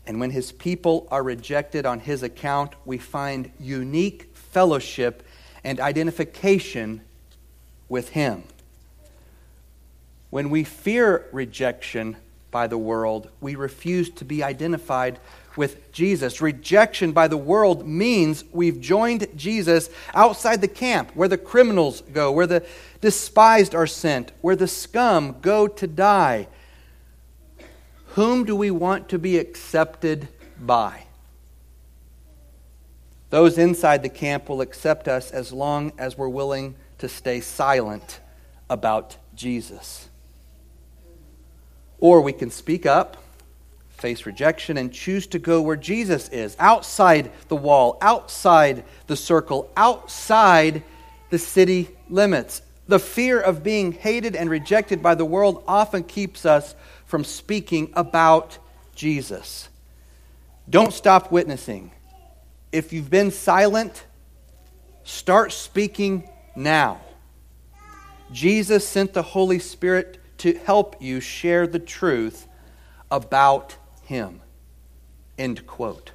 And 0.07 0.20
when 0.20 0.30
his 0.30 0.53
people 0.53 1.07
are 1.11 1.22
rejected 1.22 1.86
on 1.86 2.00
his 2.00 2.22
account, 2.22 2.74
we 2.84 2.98
find 2.98 3.50
unique 3.61 4.30
fellowship 4.34 5.22
and 5.64 5.80
identification 5.80 7.03
with 7.88 8.11
him. 8.11 8.44
When 10.30 10.48
we 10.48 10.64
fear 10.64 11.28
rejection 11.30 12.16
by 12.53 12.68
the 12.68 12.78
world, 12.78 13.28
we 13.40 13.57
refuse 13.57 14.11
to 14.11 14.24
be 14.24 14.44
identified 14.44 15.18
with 15.57 15.90
Jesus. 15.90 16.40
Rejection 16.40 17.11
by 17.11 17.26
the 17.26 17.36
world 17.36 17.86
means 17.86 18.44
we've 18.53 18.80
joined 18.80 19.26
Jesus 19.34 19.90
outside 20.14 20.61
the 20.61 20.68
camp 20.68 21.11
where 21.14 21.28
the 21.28 21.38
criminals 21.38 22.03
go, 22.12 22.30
where 22.30 22.46
the 22.46 22.64
despised 23.00 23.74
are 23.74 23.88
sent, 23.88 24.30
where 24.40 24.55
the 24.55 24.68
scum 24.68 25.36
go 25.40 25.66
to 25.66 25.86
die. 25.88 26.46
Whom 28.09 28.44
do 28.44 28.55
we 28.55 28.70
want 28.70 29.09
to 29.09 29.18
be 29.18 29.38
accepted 29.38 30.28
by? 30.61 31.07
Those 33.30 33.57
inside 33.57 34.03
the 34.03 34.11
camp 34.11 34.50
will 34.50 34.61
accept 34.61 35.09
us 35.09 35.30
as 35.30 35.53
long 35.53 35.92
as 35.96 36.18
we're 36.18 36.28
willing 36.28 36.74
to 36.98 37.09
stay 37.09 37.40
silent 37.40 38.20
about 38.68 39.16
Jesus. 39.34 40.11
Or 42.03 42.20
we 42.20 42.32
can 42.32 42.50
speak 42.50 42.84
up 42.84 43.16
face 44.03 44.26
rejection 44.26 44.76
and 44.78 44.92
choose 44.92 45.28
to 45.28 45.38
go 45.38 45.62
where 45.62 45.76
Jesus 45.76 46.28
is, 46.30 46.57
outside 46.59 47.30
the 47.46 47.55
wall, 47.55 47.98
outside 48.00 48.82
the 49.07 49.14
circle, 49.14 49.70
outside 49.76 50.82
the 51.30 51.38
city 51.38 51.88
limits. 52.11 52.62
The 52.88 52.98
fear 52.98 53.38
of 53.38 53.62
being 53.62 53.92
hated 53.92 54.34
and 54.34 54.50
rejected 54.50 55.05
by 55.05 55.14
the 55.14 55.24
world 55.24 55.62
often 55.68 56.03
keeps 56.03 56.44
us 56.44 56.74
from 57.07 57.22
speaking 57.22 57.92
about 57.94 58.59
Jesus. 58.96 59.68
Don't 60.68 60.92
stop 60.92 61.30
witnessing. 61.30 61.92
If 62.72 62.92
you've 62.92 63.09
been 63.09 63.30
silent, 63.30 64.05
start 65.05 65.53
speaking 65.53 66.28
now. 66.57 67.00
Jesus 68.32 68.86
sent 68.86 69.12
the 69.12 69.22
Holy 69.22 69.61
Spirit 69.61 70.18
to 70.43 70.55
help 70.55 71.01
you 71.01 71.20
share 71.20 71.68
the 71.68 71.78
truth 71.78 72.49
about 73.12 73.76
him. 74.03 74.40
End 75.38 75.64
quote. 75.68 76.11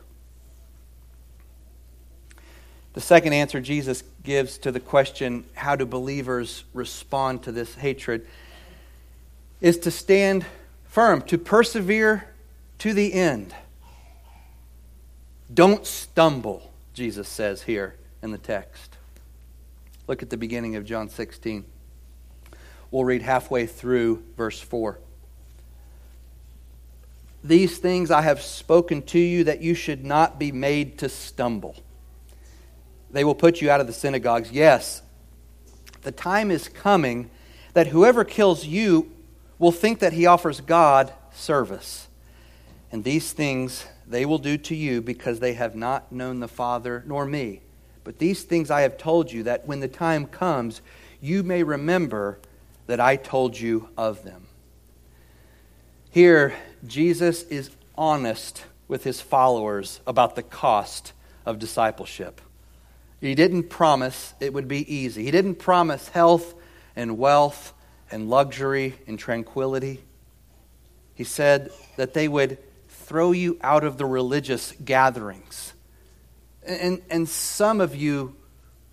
The 2.91 2.99
second 2.99 3.31
answer 3.31 3.61
Jesus 3.61 4.03
gives 4.23 4.57
to 4.57 4.71
the 4.73 4.81
question, 4.81 5.45
how 5.53 5.77
do 5.77 5.85
believers 5.85 6.65
respond 6.73 7.43
to 7.43 7.53
this 7.53 7.75
hatred, 7.75 8.27
is 9.61 9.77
to 9.79 9.91
stand 9.91 10.45
firm, 10.83 11.21
to 11.21 11.37
persevere 11.37 12.27
to 12.79 12.93
the 12.93 13.13
end. 13.13 13.55
Don't 15.53 15.85
stumble, 15.85 16.73
Jesus 16.93 17.29
says 17.29 17.61
here 17.61 17.95
in 18.21 18.31
the 18.31 18.37
text. 18.37 18.97
Look 20.05 20.21
at 20.21 20.29
the 20.29 20.35
beginning 20.35 20.75
of 20.75 20.83
John 20.83 21.07
16. 21.07 21.63
We'll 22.91 23.03
read 23.03 23.21
halfway 23.21 23.65
through 23.65 24.23
verse 24.37 24.59
4. 24.59 24.99
These 27.43 27.77
things 27.77 28.11
I 28.11 28.21
have 28.21 28.41
spoken 28.41 29.01
to 29.03 29.19
you 29.19 29.43
that 29.45 29.61
you 29.61 29.73
should 29.73 30.03
not 30.03 30.39
be 30.39 30.51
made 30.51 30.97
to 30.99 31.09
stumble. 31.09 31.75
They 33.11 33.23
will 33.23 33.35
put 33.35 33.61
you 33.61 33.69
out 33.69 33.79
of 33.79 33.87
the 33.87 33.93
synagogues. 33.93 34.51
Yes, 34.51 35.01
the 36.01 36.11
time 36.11 36.51
is 36.51 36.67
coming 36.67 37.29
that 37.73 37.87
whoever 37.87 38.23
kills 38.23 38.65
you 38.65 39.11
will 39.59 39.71
think 39.71 39.99
that 39.99 40.13
he 40.13 40.25
offers 40.25 40.61
God 40.61 41.13
service. 41.31 42.07
And 42.91 43.03
these 43.03 43.31
things 43.33 43.85
they 44.07 44.25
will 44.25 44.37
do 44.37 44.57
to 44.57 44.75
you 44.75 45.01
because 45.01 45.39
they 45.39 45.53
have 45.53 45.75
not 45.75 46.11
known 46.11 46.39
the 46.39 46.47
Father 46.47 47.03
nor 47.05 47.25
me. 47.25 47.61
But 48.03 48.19
these 48.19 48.43
things 48.43 48.71
I 48.71 48.81
have 48.81 48.97
told 48.97 49.31
you 49.31 49.43
that 49.43 49.67
when 49.67 49.81
the 49.81 49.87
time 49.87 50.25
comes, 50.25 50.81
you 51.19 51.43
may 51.43 51.63
remember 51.63 52.39
that 52.87 52.99
I 52.99 53.15
told 53.15 53.59
you 53.59 53.89
of 53.97 54.23
them. 54.23 54.47
Here, 56.09 56.55
Jesus 56.85 57.43
is 57.43 57.69
honest 57.95 58.63
with 58.87 59.03
his 59.03 59.21
followers 59.21 59.99
about 60.07 60.35
the 60.35 60.43
cost 60.43 61.13
of 61.45 61.59
discipleship. 61.59 62.41
He 63.21 63.35
didn't 63.35 63.69
promise 63.69 64.33
it 64.39 64.53
would 64.53 64.67
be 64.67 64.93
easy, 64.93 65.23
he 65.23 65.31
didn't 65.31 65.55
promise 65.55 66.09
health 66.09 66.53
and 66.95 67.17
wealth 67.17 67.73
and 68.09 68.29
luxury 68.29 68.95
and 69.05 69.19
tranquility. 69.19 70.01
He 71.13 71.23
said 71.23 71.71
that 71.97 72.13
they 72.13 72.27
would 72.27 72.57
throw 72.89 73.31
you 73.31 73.57
out 73.61 73.83
of 73.83 73.97
the 73.97 74.05
religious 74.05 74.73
gatherings. 74.83 75.73
And, 76.65 77.01
and 77.09 77.27
some 77.27 77.81
of 77.81 77.95
you 77.95 78.35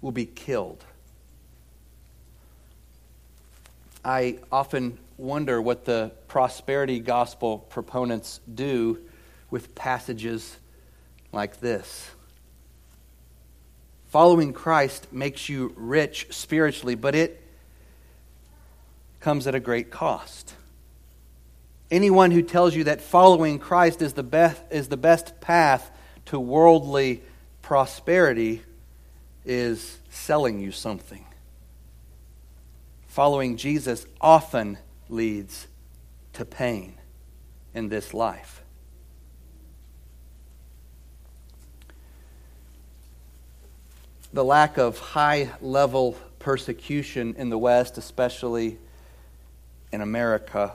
will 0.00 0.12
be 0.12 0.26
killed. 0.26 0.84
I 4.04 4.38
often 4.52 4.98
wonder 5.16 5.62
what 5.62 5.84
the 5.84 6.12
prosperity 6.28 7.00
gospel 7.00 7.58
proponents 7.58 8.40
do 8.52 8.98
with 9.50 9.74
passages 9.74 10.56
like 11.32 11.60
this. 11.60 12.10
Following 14.08 14.52
Christ 14.52 15.12
makes 15.12 15.48
you 15.48 15.72
rich 15.76 16.28
spiritually, 16.30 16.94
but 16.94 17.14
it 17.14 17.40
comes 19.20 19.46
at 19.46 19.54
a 19.54 19.60
great 19.60 19.90
cost. 19.90 20.54
Anyone 21.90 22.30
who 22.30 22.42
tells 22.42 22.74
you 22.74 22.84
that 22.84 23.00
following 23.00 23.58
Christ 23.58 24.02
is 24.02 24.12
the 24.12 24.22
best, 24.22 24.60
is 24.70 24.88
the 24.88 24.96
best 24.96 25.40
path 25.40 25.90
to 26.26 26.38
worldly 26.38 27.22
prosperity 27.62 28.62
is 29.44 29.98
selling 30.10 30.60
you 30.60 30.72
something. 30.72 31.24
Following 33.14 33.56
Jesus 33.56 34.06
often 34.20 34.76
leads 35.08 35.68
to 36.32 36.44
pain 36.44 36.94
in 37.72 37.88
this 37.88 38.12
life. 38.12 38.60
The 44.32 44.44
lack 44.44 44.78
of 44.78 44.98
high 44.98 45.50
level 45.60 46.16
persecution 46.40 47.36
in 47.38 47.50
the 47.50 47.56
West, 47.56 47.98
especially 47.98 48.78
in 49.92 50.00
America, 50.00 50.74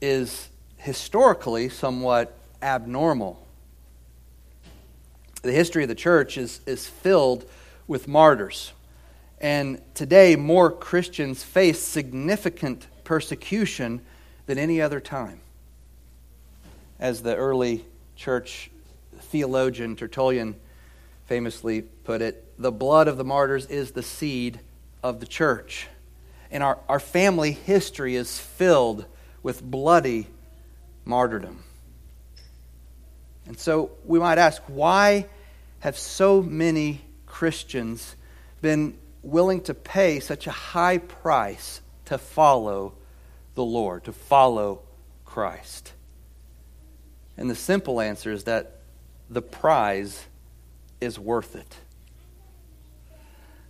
is 0.00 0.48
historically 0.78 1.68
somewhat 1.68 2.36
abnormal. 2.60 3.46
The 5.42 5.52
history 5.52 5.84
of 5.84 5.88
the 5.88 5.94
church 5.94 6.38
is, 6.38 6.60
is 6.66 6.88
filled 6.88 7.48
with 7.86 8.08
martyrs. 8.08 8.72
And 9.40 9.80
today, 9.94 10.34
more 10.36 10.70
Christians 10.70 11.42
face 11.42 11.80
significant 11.80 12.86
persecution 13.04 14.00
than 14.46 14.58
any 14.58 14.80
other 14.80 15.00
time. 15.00 15.40
As 16.98 17.22
the 17.22 17.36
early 17.36 17.84
church 18.16 18.70
theologian 19.20 19.94
Tertullian 19.94 20.56
famously 21.26 21.82
put 21.82 22.22
it, 22.22 22.44
the 22.58 22.72
blood 22.72 23.06
of 23.06 23.16
the 23.16 23.24
martyrs 23.24 23.66
is 23.66 23.92
the 23.92 24.02
seed 24.02 24.58
of 25.02 25.20
the 25.20 25.26
church. 25.26 25.86
And 26.50 26.62
our, 26.62 26.78
our 26.88 26.98
family 26.98 27.52
history 27.52 28.16
is 28.16 28.38
filled 28.38 29.04
with 29.42 29.62
bloody 29.62 30.26
martyrdom. 31.04 31.62
And 33.46 33.58
so 33.58 33.92
we 34.04 34.18
might 34.18 34.38
ask 34.38 34.60
why 34.66 35.26
have 35.80 35.96
so 35.96 36.42
many 36.42 37.00
Christians 37.26 38.16
been 38.60 38.98
willing 39.22 39.60
to 39.62 39.74
pay 39.74 40.20
such 40.20 40.46
a 40.46 40.50
high 40.50 40.98
price 40.98 41.80
to 42.06 42.18
follow 42.18 42.94
the 43.54 43.64
Lord, 43.64 44.04
to 44.04 44.12
follow 44.12 44.82
Christ? 45.24 45.92
And 47.36 47.48
the 47.48 47.54
simple 47.54 48.00
answer 48.00 48.32
is 48.32 48.44
that 48.44 48.80
the 49.30 49.42
prize 49.42 50.26
is 51.00 51.18
worth 51.18 51.54
it. 51.54 51.76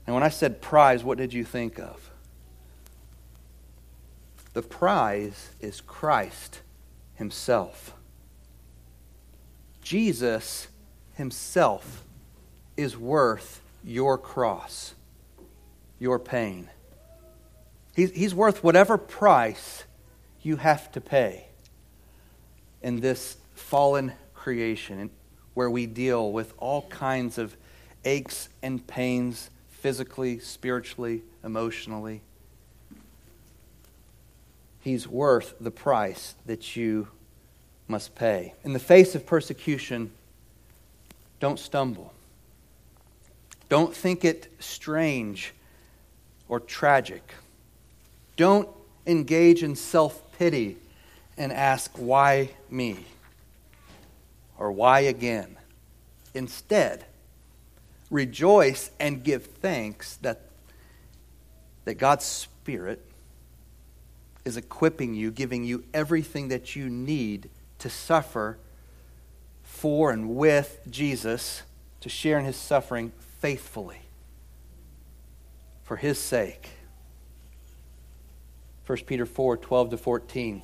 And 0.06 0.14
when 0.14 0.22
I 0.22 0.30
said 0.30 0.62
prize, 0.62 1.04
what 1.04 1.18
did 1.18 1.34
you 1.34 1.44
think 1.44 1.78
of? 1.78 2.10
The 4.54 4.62
prize 4.62 5.50
is 5.60 5.82
Christ 5.82 6.62
Himself. 7.16 7.94
Jesus 9.82 10.68
Himself 11.14 12.04
is 12.76 12.96
worth 12.96 13.60
your 13.84 14.16
cross, 14.16 14.94
your 15.98 16.18
pain. 16.18 16.68
He's, 17.94 18.10
he's 18.12 18.34
worth 18.34 18.62
whatever 18.62 18.96
price 18.96 19.84
you 20.42 20.56
have 20.56 20.90
to 20.92 21.00
pay 21.00 21.46
in 22.82 23.00
this 23.00 23.36
fallen 23.54 24.12
creation 24.34 25.10
where 25.54 25.68
we 25.68 25.86
deal 25.86 26.30
with 26.30 26.54
all 26.58 26.82
kinds 26.82 27.38
of 27.38 27.56
aches 28.04 28.48
and 28.62 28.86
pains 28.86 29.50
physically, 29.68 30.38
spiritually, 30.38 31.22
emotionally. 31.42 32.20
He's 34.80 35.08
worth 35.08 35.54
the 35.60 35.72
price 35.72 36.36
that 36.46 36.76
you 36.76 37.08
must 37.88 38.14
pay. 38.14 38.54
In 38.62 38.72
the 38.72 38.78
face 38.78 39.14
of 39.14 39.26
persecution, 39.26 40.12
don't 41.40 41.58
stumble. 41.58 42.12
Don't 43.68 43.94
think 43.94 44.24
it 44.24 44.52
strange 44.60 45.52
or 46.48 46.60
tragic. 46.60 47.34
Don't 48.36 48.68
engage 49.06 49.62
in 49.62 49.76
self 49.76 50.22
pity 50.38 50.76
and 51.36 51.52
ask, 51.52 51.90
why 51.96 52.50
me? 52.70 53.04
Or 54.58 54.72
why 54.72 55.00
again? 55.00 55.56
Instead, 56.34 57.04
rejoice 58.10 58.90
and 58.98 59.22
give 59.22 59.46
thanks 59.46 60.16
that, 60.16 60.42
that 61.84 61.94
God's 61.94 62.24
Spirit 62.24 63.04
is 64.44 64.56
equipping 64.56 65.14
you, 65.14 65.30
giving 65.30 65.64
you 65.64 65.84
everything 65.92 66.48
that 66.48 66.74
you 66.74 66.88
need 66.88 67.50
to 67.78 67.90
suffer 67.90 68.58
for 69.62 70.10
and 70.10 70.36
with 70.36 70.80
Jesus, 70.90 71.62
to 72.00 72.08
share 72.08 72.38
in 72.38 72.44
his 72.44 72.56
suffering 72.56 73.12
faithfully 73.40 74.00
for 75.88 75.96
his 75.96 76.18
sake. 76.18 76.68
1 78.86 78.98
Peter 79.06 79.24
4 79.24 79.56
12 79.56 79.90
to 79.90 79.96
14 79.96 80.62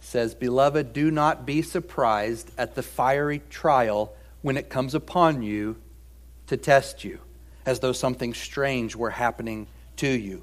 says, 0.00 0.34
Beloved, 0.34 0.92
do 0.92 1.10
not 1.10 1.46
be 1.46 1.62
surprised 1.62 2.50
at 2.58 2.74
the 2.74 2.82
fiery 2.82 3.40
trial 3.48 4.12
when 4.42 4.58
it 4.58 4.68
comes 4.68 4.94
upon 4.94 5.40
you 5.42 5.76
to 6.46 6.58
test 6.58 7.04
you, 7.04 7.20
as 7.64 7.80
though 7.80 7.92
something 7.92 8.34
strange 8.34 8.94
were 8.94 9.10
happening 9.10 9.66
to 9.96 10.08
you. 10.08 10.42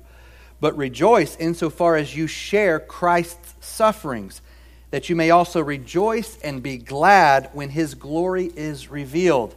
But 0.59 0.75
rejoice 0.75 1.35
insofar 1.37 1.95
as 1.95 2.15
you 2.15 2.25
share 2.25 2.79
Christ's 2.79 3.53
sufferings, 3.59 4.41
that 4.89 5.09
you 5.09 5.15
may 5.15 5.29
also 5.29 5.61
rejoice 5.61 6.39
and 6.43 6.63
be 6.63 6.77
glad 6.77 7.51
when 7.53 7.69
his 7.69 7.93
glory 7.93 8.49
is 8.55 8.89
revealed. 8.89 9.55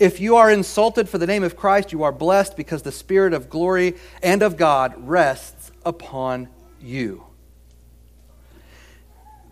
If 0.00 0.18
you 0.18 0.36
are 0.36 0.50
insulted 0.50 1.10
for 1.10 1.18
the 1.18 1.26
name 1.26 1.42
of 1.42 1.58
Christ, 1.58 1.92
you 1.92 2.04
are 2.04 2.10
blessed 2.10 2.56
because 2.56 2.80
the 2.80 2.90
Spirit 2.90 3.34
of 3.34 3.50
glory 3.50 3.96
and 4.22 4.42
of 4.42 4.56
God 4.56 4.94
rests 4.96 5.70
upon 5.84 6.48
you. 6.80 7.22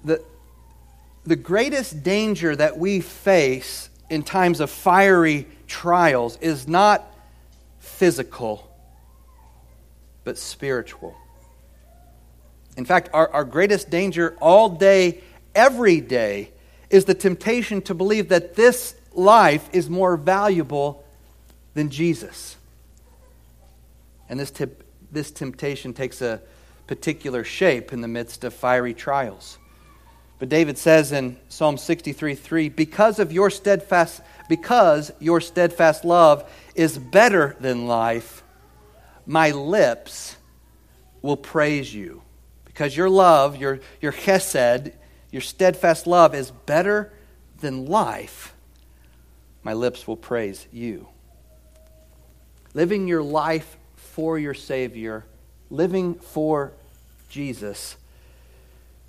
The, 0.04 0.24
the 1.24 1.36
greatest 1.36 2.02
danger 2.02 2.56
that 2.56 2.78
we 2.78 3.00
face 3.00 3.90
in 4.08 4.22
times 4.22 4.60
of 4.60 4.70
fiery 4.70 5.46
trials 5.66 6.38
is 6.38 6.66
not 6.66 7.04
physical, 7.78 8.74
but 10.24 10.38
spiritual. 10.38 11.14
In 12.78 12.86
fact, 12.86 13.10
our, 13.12 13.28
our 13.34 13.44
greatest 13.44 13.90
danger 13.90 14.34
all 14.40 14.70
day, 14.70 15.20
every 15.54 16.00
day, 16.00 16.52
is 16.88 17.04
the 17.04 17.12
temptation 17.12 17.82
to 17.82 17.92
believe 17.92 18.30
that 18.30 18.54
this 18.54 18.94
life 19.18 19.68
is 19.72 19.90
more 19.90 20.16
valuable 20.16 21.04
than 21.74 21.90
Jesus. 21.90 22.56
And 24.28 24.38
this, 24.38 24.50
tip, 24.50 24.84
this 25.10 25.30
temptation 25.30 25.92
takes 25.92 26.22
a 26.22 26.40
particular 26.86 27.44
shape 27.44 27.92
in 27.92 28.00
the 28.00 28.08
midst 28.08 28.44
of 28.44 28.54
fiery 28.54 28.94
trials. 28.94 29.58
But 30.38 30.48
David 30.48 30.78
says 30.78 31.12
in 31.12 31.36
Psalm 31.48 31.78
63 31.78 32.34
3, 32.34 32.68
because 32.68 33.18
of 33.18 33.32
your 33.32 33.50
steadfast, 33.50 34.22
because 34.48 35.12
your 35.18 35.40
steadfast 35.40 36.04
love 36.04 36.48
is 36.74 36.96
better 36.96 37.56
than 37.60 37.86
life, 37.86 38.42
my 39.26 39.50
lips 39.50 40.36
will 41.22 41.36
praise 41.36 41.92
you. 41.92 42.22
Because 42.64 42.96
your 42.96 43.10
love, 43.10 43.56
your, 43.56 43.80
your 44.00 44.12
chesed, 44.12 44.92
your 45.32 45.42
steadfast 45.42 46.06
love 46.06 46.34
is 46.34 46.50
better 46.50 47.12
than 47.60 47.86
life, 47.86 48.54
my 49.68 49.74
lips 49.74 50.08
will 50.08 50.16
praise 50.16 50.66
you. 50.72 51.06
Living 52.72 53.06
your 53.06 53.22
life 53.22 53.76
for 53.96 54.38
your 54.38 54.54
Savior, 54.54 55.26
living 55.68 56.14
for 56.14 56.72
Jesus, 57.28 57.98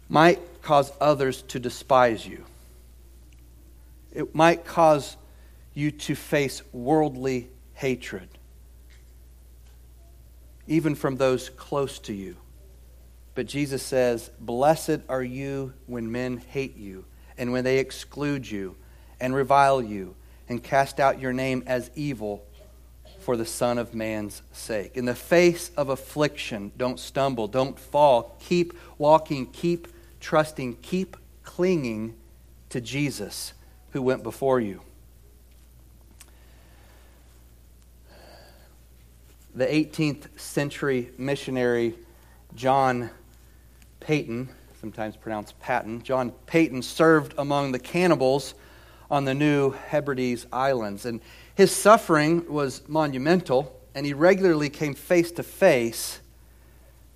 might 0.09 0.37
cause 0.61 0.91
others 0.99 1.43
to 1.43 1.61
despise 1.61 2.27
you. 2.27 2.43
It 4.11 4.35
might 4.35 4.65
cause 4.65 5.15
you 5.73 5.91
to 5.91 6.13
face 6.13 6.61
worldly 6.73 7.47
hatred, 7.75 8.27
even 10.67 10.93
from 10.93 11.15
those 11.15 11.47
close 11.47 11.99
to 11.99 12.13
you. 12.13 12.35
But 13.33 13.45
Jesus 13.45 13.81
says, 13.81 14.29
Blessed 14.41 14.99
are 15.07 15.23
you 15.23 15.71
when 15.87 16.11
men 16.11 16.43
hate 16.49 16.75
you, 16.75 17.05
and 17.37 17.53
when 17.53 17.63
they 17.63 17.77
exclude 17.77 18.51
you, 18.51 18.75
and 19.21 19.33
revile 19.33 19.81
you, 19.81 20.15
and 20.49 20.63
cast 20.63 20.99
out 20.99 21.21
your 21.21 21.31
name 21.31 21.63
as 21.67 21.91
evil 21.95 22.43
for 23.19 23.37
the 23.37 23.45
Son 23.45 23.77
of 23.77 23.93
Man's 23.93 24.41
sake. 24.51 24.97
In 24.97 25.05
the 25.05 25.15
face 25.15 25.69
of 25.77 25.89
affliction, 25.89 26.71
don't 26.75 26.99
stumble, 26.99 27.47
don't 27.47 27.79
fall. 27.79 28.35
Keep 28.39 28.73
walking, 28.97 29.45
keep 29.45 29.87
trusting, 30.19 30.77
keep 30.81 31.15
clinging 31.43 32.15
to 32.69 32.81
Jesus 32.81 33.53
who 33.91 34.01
went 34.01 34.23
before 34.23 34.59
you. 34.59 34.81
The 39.53 39.65
18th 39.65 40.39
century 40.39 41.11
missionary 41.17 41.95
John 42.55 43.09
Paton, 43.99 44.49
sometimes 44.79 45.15
pronounced 45.15 45.59
Patton, 45.59 46.03
John 46.03 46.31
Paton 46.45 46.81
served 46.81 47.33
among 47.37 47.71
the 47.71 47.79
cannibals 47.79 48.53
on 49.09 49.25
the 49.25 49.33
New 49.33 49.71
Hebrides 49.71 50.45
Islands. 50.51 51.05
And 51.05 51.21
his 51.55 51.71
suffering 51.75 52.51
was 52.51 52.87
monumental, 52.87 53.79
and 53.95 54.05
he 54.05 54.13
regularly 54.13 54.69
came 54.69 54.93
face 54.93 55.31
to 55.33 55.43
face 55.43 56.19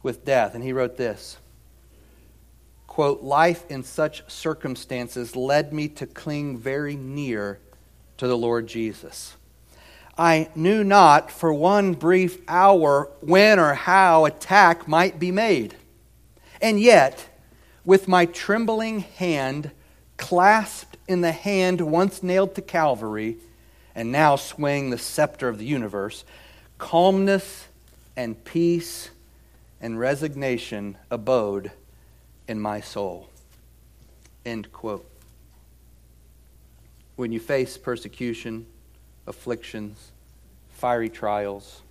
with 0.01 0.25
death. 0.25 0.55
And 0.55 0.63
he 0.63 0.73
wrote 0.73 0.97
this 0.97 1.37
quote, 2.87 3.23
life 3.23 3.65
in 3.69 3.83
such 3.83 4.23
circumstances 4.31 5.35
led 5.35 5.73
me 5.73 5.87
to 5.87 6.05
cling 6.05 6.55
very 6.57 6.95
near 6.95 7.59
to 8.17 8.27
the 8.27 8.37
Lord 8.37 8.67
Jesus. 8.67 9.35
I 10.15 10.49
knew 10.53 10.83
not 10.83 11.31
for 11.31 11.51
one 11.51 11.93
brief 11.95 12.39
hour 12.47 13.09
when 13.21 13.59
or 13.59 13.73
how 13.73 14.25
attack 14.25 14.87
might 14.87 15.17
be 15.17 15.31
made. 15.31 15.75
And 16.61 16.79
yet, 16.79 17.29
with 17.83 18.07
my 18.07 18.27
trembling 18.27 18.99
hand 18.99 19.71
clasped 20.17 20.92
in 21.07 21.21
the 21.21 21.31
hand 21.31 21.81
once 21.81 22.23
nailed 22.23 22.55
to 22.55 22.61
Calvary, 22.61 23.37
and 23.95 24.11
now 24.11 24.35
swaying 24.35 24.89
the 24.89 24.97
scepter 24.97 25.47
of 25.47 25.57
the 25.57 25.65
universe, 25.65 26.23
calmness 26.77 27.67
and 28.15 28.43
peace 28.43 29.09
and 29.81 29.99
resignation 29.99 30.97
abode 31.11 31.71
in 32.47 32.59
my 32.59 32.81
soul. 32.81 33.29
End 34.45 34.71
quote. 34.71 35.05
When 37.15 37.31
you 37.31 37.39
face 37.39 37.77
persecution, 37.77 38.65
afflictions, 39.27 40.11
fiery 40.71 41.09
trials, 41.09 41.81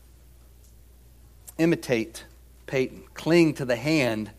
imitate 1.59 2.25
Paton. 2.67 3.05
Cling 3.15 3.55
to 3.55 3.65
the 3.65 3.77
hand 3.77 4.31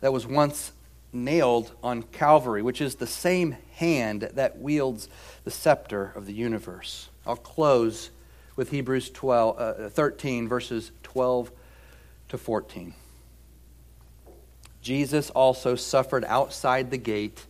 that 0.00 0.12
was 0.12 0.26
once 0.26 0.72
nailed 1.12 1.72
on 1.82 2.02
Calvary, 2.02 2.62
which 2.62 2.80
is 2.80 2.96
the 2.96 3.06
same 3.06 3.56
hand 3.76 4.22
that 4.34 4.58
wields 4.58 5.08
the 5.44 5.50
scepter 5.50 6.12
of 6.14 6.26
the 6.26 6.32
universe. 6.32 7.08
I'll 7.26 7.36
close 7.36 8.10
with 8.56 8.70
Hebrews 8.70 9.10
12, 9.10 9.58
uh, 9.58 9.88
13, 9.90 10.48
verses 10.48 10.92
12 11.02 11.50
to 12.28 12.38
14. 12.38 12.94
Jesus 14.80 15.30
also 15.30 15.74
suffered 15.74 16.24
outside 16.24 16.90
the 16.90 16.96
gate 16.96 17.44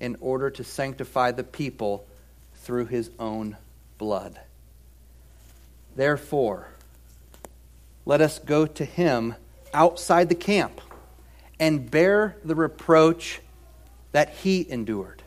in 0.00 0.16
order 0.20 0.50
to 0.50 0.64
sanctify 0.64 1.32
the 1.32 1.44
people 1.44 2.06
through 2.54 2.86
his 2.86 3.10
own 3.18 3.56
blood. 3.98 4.40
Therefore, 5.94 6.68
let 8.06 8.22
us 8.22 8.38
go 8.38 8.64
to 8.64 8.84
him 8.84 9.34
outside 9.74 10.30
the 10.30 10.34
camp 10.34 10.80
and 11.58 11.90
bear 11.90 12.36
the 12.44 12.54
reproach 12.54 13.40
that 14.12 14.30
he 14.30 14.68
endured. 14.70 15.19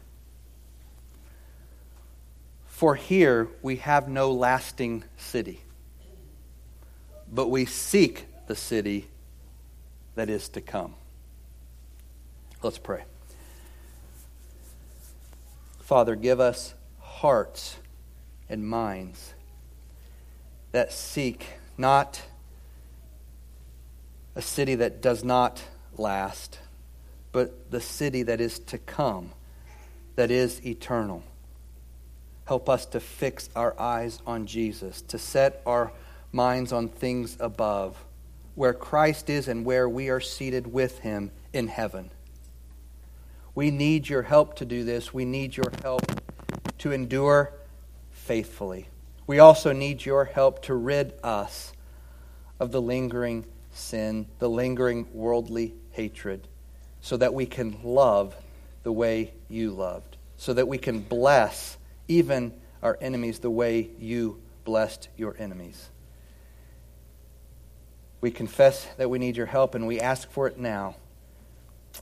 For 2.84 2.96
here 2.96 3.48
we 3.62 3.78
have 3.78 4.10
no 4.10 4.34
lasting 4.34 5.06
city, 5.16 5.62
but 7.32 7.50
we 7.50 7.64
seek 7.64 8.26
the 8.48 8.58
city 8.58 9.08
that 10.16 10.30
is 10.30 10.50
to 10.50 10.60
come. 10.60 10.96
Let's 12.62 12.78
pray. 12.78 13.06
Father, 15.80 16.18
give 16.18 16.42
us 16.42 16.74
hearts 17.00 17.78
and 18.50 18.68
minds 18.68 19.34
that 20.74 20.92
seek 20.92 21.54
not 21.78 22.22
a 24.36 24.42
city 24.42 24.76
that 24.76 25.02
does 25.02 25.24
not 25.24 25.64
last, 25.96 26.60
but 27.32 27.72
the 27.72 27.80
city 27.80 28.24
that 28.24 28.42
is 28.42 28.60
to 28.60 28.78
come, 28.78 29.32
that 30.18 30.30
is 30.30 30.60
eternal. 30.66 31.24
Help 32.54 32.70
us 32.70 32.86
to 32.86 33.00
fix 33.00 33.50
our 33.56 33.74
eyes 33.80 34.20
on 34.28 34.46
Jesus, 34.46 35.02
to 35.02 35.18
set 35.18 35.64
our 35.66 35.92
minds 36.32 36.72
on 36.72 36.88
things 36.88 37.36
above, 37.40 38.06
where 38.54 38.76
Christ 38.76 39.28
is 39.28 39.48
and 39.48 39.66
where 39.66 39.90
we 39.90 40.10
are 40.10 40.20
seated 40.20 40.72
with 40.72 41.00
him 41.00 41.32
in 41.52 41.68
heaven. 41.68 42.12
We 43.56 43.72
need 43.72 44.08
your 44.08 44.22
help 44.22 44.56
to 44.58 44.66
do 44.66 44.84
this. 44.84 45.12
We 45.12 45.26
need 45.26 45.58
your 45.58 45.72
help 45.82 46.04
to 46.78 46.92
endure 46.92 47.52
faithfully. 48.12 48.88
We 49.26 49.40
also 49.40 49.74
need 49.74 50.06
your 50.06 50.26
help 50.26 50.62
to 50.66 50.76
rid 50.76 51.14
us 51.24 51.74
of 52.60 52.72
the 52.72 52.84
lingering 52.84 53.46
sin, 53.72 54.28
the 54.38 54.48
lingering 54.48 55.08
worldly 55.12 55.74
hatred, 55.90 56.48
so 57.02 57.18
that 57.18 57.34
we 57.34 57.48
can 57.48 57.80
love 57.84 58.36
the 58.84 58.92
way 58.92 59.34
you 59.50 59.72
loved, 59.72 60.18
so 60.38 60.54
that 60.54 60.68
we 60.68 60.78
can 60.78 61.00
bless 61.00 61.78
even 62.14 62.54
our 62.84 62.98
enemies 63.02 63.40
the 63.40 63.50
way 63.50 63.90
you 63.98 64.40
blessed 64.66 65.10
your 65.18 65.36
enemies. 65.40 65.90
We 68.22 68.32
confess 68.32 68.88
that 68.98 69.10
we 69.10 69.20
need 69.20 69.36
your 69.36 69.48
help 69.48 69.76
and 69.76 69.88
we 69.88 70.00
ask 70.00 70.30
for 70.32 70.48
it 70.48 70.58
now 70.58 70.96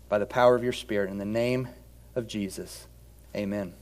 by 0.10 0.20
the 0.20 0.26
power 0.26 0.56
of 0.56 0.64
your 0.64 0.74
Spirit. 0.74 1.10
In 1.10 1.18
the 1.18 1.26
name 1.26 1.70
of 2.16 2.28
Jesus, 2.28 2.88
amen. 3.36 3.74